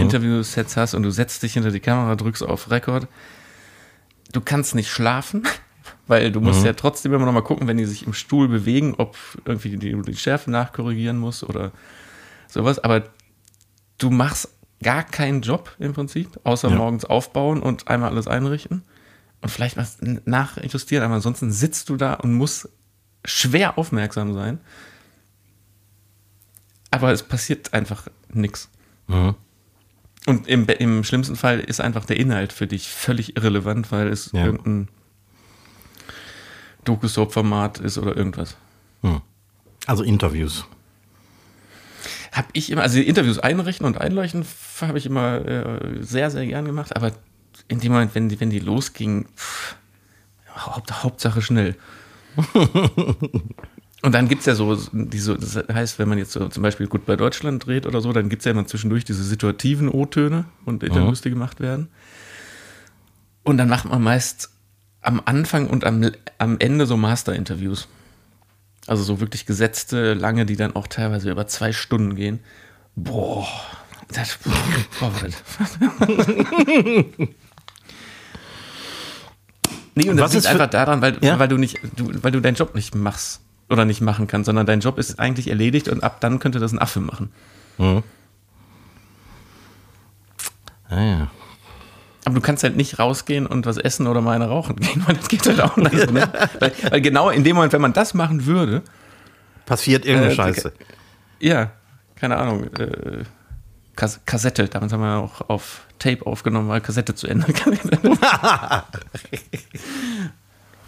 [0.00, 3.06] Interviewsets hast und du setzt dich hinter die Kamera, drückst auf Record,
[4.32, 5.44] du kannst nicht schlafen,
[6.08, 8.94] weil du musst ja trotzdem immer noch mal gucken, wenn die sich im Stuhl bewegen,
[8.98, 11.70] ob irgendwie die, die Schärfe nachkorrigieren muss oder
[12.48, 12.78] sowas.
[12.80, 13.04] Aber
[13.98, 14.48] du machst
[14.82, 16.76] gar keinen Job im Prinzip, außer Ja.
[16.76, 18.82] morgens aufbauen und einmal alles einrichten
[19.40, 21.04] und vielleicht was nachjustieren.
[21.04, 22.68] Aber ansonsten sitzt du da und musst
[23.26, 24.58] schwer aufmerksam sein.
[26.90, 28.70] Aber es passiert einfach nichts.
[30.26, 34.32] Und im, im schlimmsten Fall ist einfach der Inhalt für dich völlig irrelevant, weil es
[34.32, 34.46] Ja.
[34.46, 34.88] irgendein
[36.84, 38.56] Doku-Soap-Format ist oder irgendwas.
[39.86, 40.64] Also Interviews.
[42.32, 44.44] Habe ich immer, also die Interviews einrichten und einleuchten
[44.80, 47.12] habe ich immer äh, sehr, sehr gern gemacht, aber
[47.68, 49.76] in dem Moment, wenn die, wenn die losgingen, pff,
[50.56, 51.76] Haupt, Hauptsache schnell.
[54.02, 56.86] Und dann gibt es ja so, diese, das heißt, wenn man jetzt so zum Beispiel
[56.86, 60.44] gut bei Deutschland dreht oder so, dann gibt es ja immer zwischendurch diese situativen O-Töne
[60.64, 61.06] und die Mhm.
[61.06, 61.88] lustig gemacht werden.
[63.42, 64.50] Und dann macht man meist
[65.00, 66.08] am Anfang und am,
[66.38, 67.88] am Ende so Master-Interviews.
[68.86, 72.40] Also so wirklich gesetzte, lange, die dann auch teilweise über zwei Stunden gehen.
[72.94, 73.46] Boah,
[74.12, 74.38] das,
[75.00, 75.10] boah.
[79.96, 81.38] Nee, und das Was liegt einfach daran, weil, Ja?
[81.40, 84.66] weil, du nicht, du, weil du deinen Job nicht machst oder nicht machen kannst, sondern
[84.66, 87.32] dein Job ist eigentlich erledigt und ab dann könnte das ein Affe machen.
[87.78, 88.02] Ah,
[91.02, 91.30] ja.
[92.24, 95.16] Aber du kannst halt nicht rausgehen und was essen oder mal eine rauchen gehen, weil
[95.16, 95.98] das geht halt auch nicht.
[95.98, 96.30] So, ne?
[96.60, 98.82] weil, weil genau in dem Moment, wenn man das machen würde,
[99.64, 100.72] Passiert irgendeine Äh, Scheiße.
[101.40, 101.72] ja,
[102.14, 103.24] keine Ahnung, äh,
[103.96, 107.46] Kas Kassette, damals haben wir auch auf Tape aufgenommen, weil Kassette zu Ende.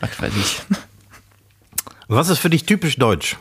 [0.00, 0.62] was weiß ich.
[2.08, 3.36] Was ist für dich typisch deutsch?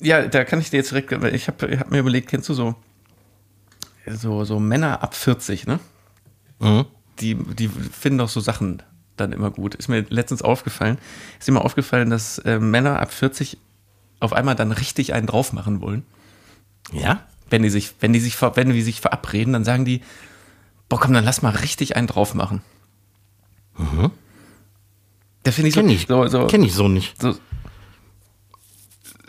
[0.00, 2.74] Ja, da kann ich dir jetzt direkt, ich habe hab mir überlegt, kennst du so,
[4.06, 5.78] so, so Männer ab 40, ne?
[6.58, 6.86] Mhm.
[7.20, 8.82] Die, die finden doch so Sachen
[9.16, 9.74] dann immer gut.
[9.76, 10.98] Ist mir letztens aufgefallen,
[11.38, 13.58] ist mir aufgefallen, dass äh, Männer ab 40
[14.18, 16.04] auf einmal dann richtig einen drauf machen wollen.
[16.92, 17.26] Ja?
[17.52, 20.00] Wenn die sich, wenn die sich, wenn die sich verabreden, dann sagen die,
[20.88, 22.62] boah, komm, dann lass mal richtig einen drauf machen.
[25.42, 26.06] Da finde ich so, Kenn ich.
[26.06, 27.20] so, so, Kenn ich so nicht.
[27.20, 27.34] so,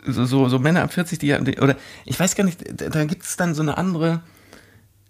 [0.06, 3.24] so, so, so Männer ab 40, die, die oder ich weiß gar nicht, da, gibt
[3.24, 4.22] es dann so eine andere,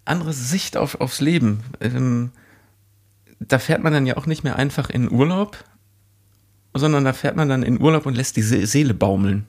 [0.05, 1.63] andere Sicht auf, aufs Leben.
[1.81, 2.31] Ähm,
[3.41, 5.63] da fährt man dann ja auch nicht mehr einfach in Urlaub,
[6.73, 9.47] sondern da fährt man dann in Urlaub und lässt die Se Seele baumeln.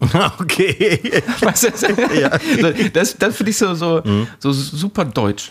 [0.38, 1.22] okay.
[1.40, 2.14] Weißt du?
[2.20, 2.38] Ja.
[2.92, 4.02] Das, das finde ich so, so,
[4.38, 5.50] so super deutsch.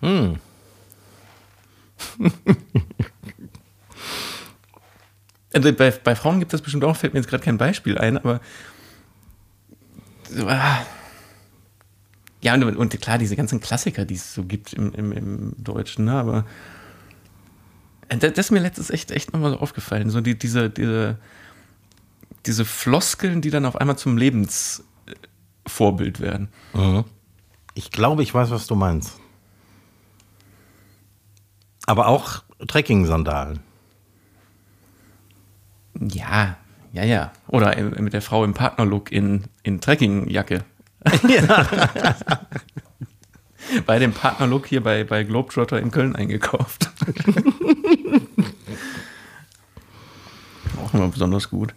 [5.52, 8.18] Also bei, bei Frauen gibt es bestimmt auch, fällt mir jetzt gerade kein Beispiel ein,
[8.18, 8.40] aber
[10.46, 10.84] ah.
[12.42, 16.04] ja, und, und klar, diese ganzen Klassiker, die es so gibt im, im, im Deutschen,
[16.04, 16.44] ne, aber
[18.08, 21.16] äh, das, das ist mir letztens echt, echt nochmal so aufgefallen, so die, diese, diese,
[22.46, 26.48] diese Floskeln, die dann auf einmal zum Lebensvorbild werden.
[27.74, 29.18] Ich glaube, ich weiß, was du meinst.
[31.86, 33.60] Aber auch Trekking-Sandalen.
[36.00, 36.56] Ja,
[36.92, 37.32] ja, ja.
[37.48, 40.64] Oder äh, mit der Frau im Partnerlook in, in Trekkingjacke.
[43.86, 46.90] bei dem Partnerlook hier bei, bei Globetrotter in Köln eingekauft.
[50.82, 51.74] Auch immer besonders gut.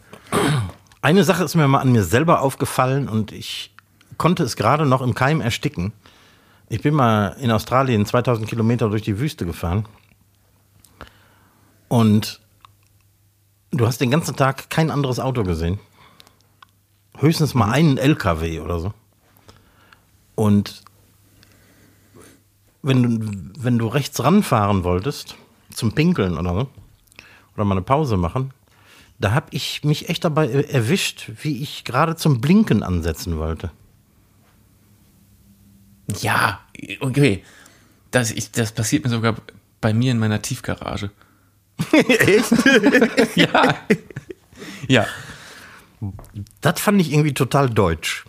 [1.02, 3.74] Eine Sache ist mir mal an mir selber aufgefallen und ich
[4.18, 5.94] konnte es gerade noch im Keim ersticken.
[6.68, 9.86] Ich bin mal in Australien 2000 Kilometer durch die Wüste gefahren
[11.88, 12.40] und
[13.72, 15.80] du hast den ganzen Tag kein anderes Auto gesehen.
[17.18, 18.94] Höchstens mal einen LKW oder so.
[20.36, 20.84] Und
[22.82, 25.36] wenn du, wenn du rechts ranfahren wolltest,
[25.74, 26.68] zum Pinkeln oder so,
[27.56, 28.54] oder mal eine Pause machen,
[29.20, 33.72] da habe ich mich echt dabei erwischt, wie ich gerade zum Blinken ansetzen wollte.
[36.22, 36.62] Ja,
[37.02, 37.44] okay.
[38.12, 39.36] Das, ich, das passiert mir sogar
[39.82, 41.12] bei mir in meiner Tiefgarage.
[41.92, 42.52] Echt?
[43.36, 43.76] Ja.
[44.88, 45.06] Ja.
[46.62, 48.26] Das fand ich irgendwie total deutsch.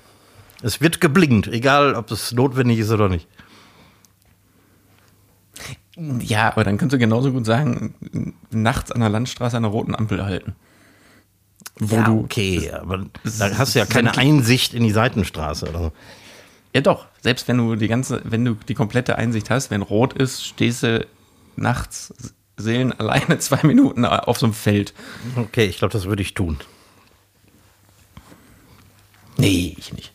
[0.62, 3.26] Es wird geblinkt, egal ob es notwendig ist oder nicht.
[5.97, 9.95] Ja, aber dann kannst du genauso gut sagen, nachts an der Landstraße an der roten
[9.95, 10.55] Ampel halten.
[11.79, 15.79] Wo ja, du okay, aber da hast du ja keine Einsicht in die Seitenstraße oder
[15.79, 15.93] so.
[16.75, 20.12] Ja doch, selbst wenn du die ganze, wenn du die komplette Einsicht hast, wenn rot
[20.12, 21.07] ist, stehst du
[21.57, 22.14] nachts
[22.57, 24.95] Seelen alleine zwei Minuten auf so einem Feld.
[25.37, 26.59] Okay, ich glaube, das würde ich tun.
[29.37, 30.12] Nee, ich nicht.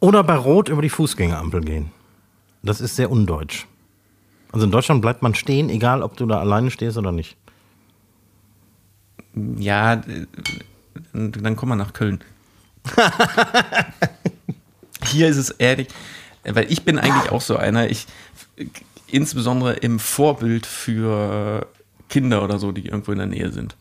[0.00, 1.90] Oder bei Rot über die Fußgängerampel gehen.
[2.62, 3.66] Das ist sehr undeutsch.
[4.52, 7.36] Also in Deutschland bleibt man stehen, egal ob du da alleine stehst oder nicht.
[9.58, 10.26] Ja, äh,
[11.12, 12.20] dann komm mal nach Köln.
[15.06, 15.88] Hier ist es ehrlich,
[16.44, 18.06] weil ich bin eigentlich auch so einer, ich
[19.08, 21.66] insbesondere im Vorbild für
[22.08, 23.76] Kinder oder so, die irgendwo in der Nähe sind.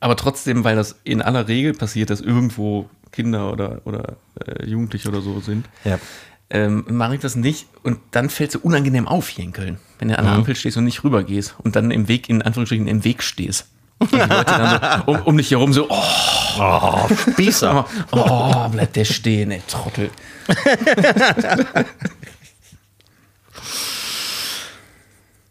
[0.00, 5.08] Aber trotzdem, weil das in aller Regel passiert, dass irgendwo Kinder oder, oder äh, Jugendliche
[5.08, 5.98] oder so sind, Ja.
[6.50, 10.18] Ähm, mache ich das nicht und dann fällt es so unangenehm auf Köln, wenn du
[10.18, 13.22] an der Ampel stehst und nicht rübergehst und dann im Weg, in Anführungsstrichen, im Weg
[13.22, 13.66] stehst.
[13.98, 17.86] Und die Leute dann so um, um dich herum so, oh, Oh, Spießer.
[18.12, 20.10] oh, bleibt der stehen, ey, Trottel.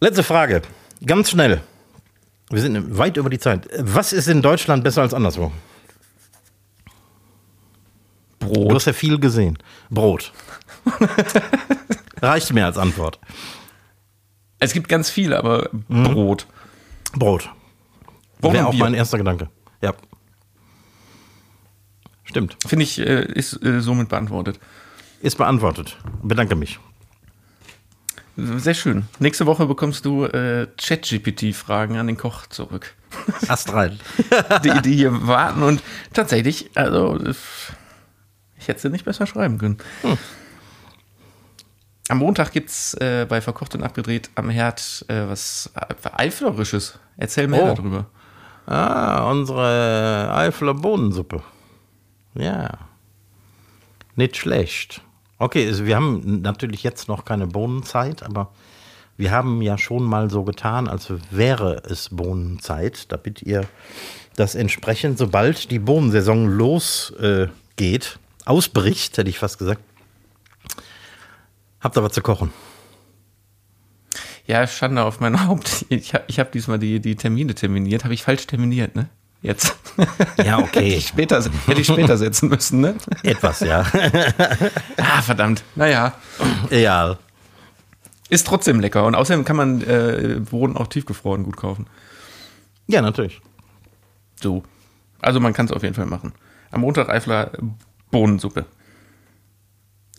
[0.00, 0.62] Letzte Frage.
[1.04, 1.60] Ganz schnell.
[2.50, 3.68] Wir sind weit über die Zeit.
[3.78, 5.50] Was ist in Deutschland besser als anderswo?
[8.38, 8.70] Brot.
[8.70, 9.58] Du hast ja viel gesehen.
[9.90, 10.32] Brot.
[12.22, 13.18] Reicht mir als Antwort.
[14.58, 16.04] Es gibt ganz viel, aber mhm.
[16.04, 16.46] Brot.
[17.12, 17.50] Brot.
[18.40, 19.48] Wäre auch mein erster Gedanke.
[19.82, 19.94] Ja.
[22.24, 22.56] Stimmt.
[22.66, 24.58] Finde ich, äh, ist äh, somit beantwortet.
[25.20, 25.96] Ist beantwortet.
[26.22, 26.78] Bedanke mich.
[28.36, 29.04] Sehr schön.
[29.18, 32.94] Nächste Woche bekommst du äh, Chat-GPT-Fragen an den Koch zurück.
[33.48, 33.98] Ast rein.
[34.62, 35.82] die, die hier warten und
[36.12, 37.18] tatsächlich, also
[38.56, 39.78] ich hätte sie nicht besser schreiben können.
[40.02, 40.18] Hm.
[42.08, 45.70] Am Montag gibt es äh, bei Verkocht und Abgedreht am Herd äh, was
[46.12, 46.98] Eiflerisches.
[47.16, 47.74] Erzähl mehr oh.
[47.74, 48.06] darüber.
[48.66, 51.42] Ah, unsere Eifler Bohnensuppe.
[52.34, 52.70] Ja.
[54.16, 55.02] Nicht schlecht.
[55.38, 58.52] Okay, also wir haben natürlich jetzt noch keine Bohnenzeit, aber
[59.16, 63.64] wir haben ja schon mal so getan, als wäre es Bohnenzeit, damit ihr
[64.36, 67.48] das entsprechend, sobald die Bohnensaison losgeht,
[67.78, 68.00] äh,
[68.44, 69.82] ausbricht, hätte ich fast gesagt,
[71.80, 72.52] habt ihr was zu kochen.
[74.46, 75.86] Ja, Schande auf mein Haupt.
[75.90, 78.04] Ich habe hab diesmal die, die Termine terminiert.
[78.04, 79.08] Habe ich falsch terminiert, ne?
[79.42, 79.76] Jetzt.
[80.44, 80.66] Ja, okay.
[80.66, 82.94] hätte, ich später, hätte ich später setzen müssen, ne?
[83.22, 83.84] Etwas, ja.
[84.96, 85.64] ah, verdammt.
[85.74, 86.14] Naja.
[86.70, 87.18] Ja.
[88.30, 89.04] Ist trotzdem lecker.
[89.04, 91.86] Und außerdem kann man äh, Bohnen auch tiefgefroren gut kaufen.
[92.86, 93.40] Ja, natürlich.
[94.40, 94.62] So.
[95.20, 96.32] Also man kann es auf jeden Fall machen.
[96.70, 97.50] Am Montag Eifler
[98.10, 98.66] Bohnensuppe.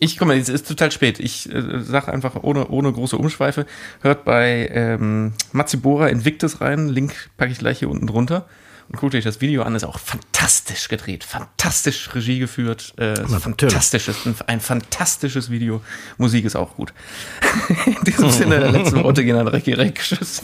[0.02, 1.20] Ich komme, es ist total spät.
[1.20, 3.66] Ich äh, sage einfach ohne, ohne große Umschweife.
[4.00, 6.88] Hört bei ähm, Matsibora Invictus rein.
[6.88, 8.46] Link packe ich gleich hier unten drunter.
[8.88, 9.74] Und guckt euch das Video an.
[9.74, 11.22] Ist auch fantastisch gedreht.
[11.22, 12.94] Fantastisch Regie geführt.
[12.96, 15.82] Äh, fantastisches, ein, ein, fantastisches Video.
[16.16, 16.94] Musik ist auch gut.
[17.84, 20.00] In diesem Sinne, der letzten Worte gehen an Recki Reck.
[20.00, 20.42] Tschüss.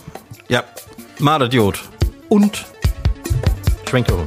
[0.49, 0.65] Ja,
[1.19, 1.83] Marder Jod.
[2.29, 2.67] Und
[3.89, 4.27] schwenkt eure.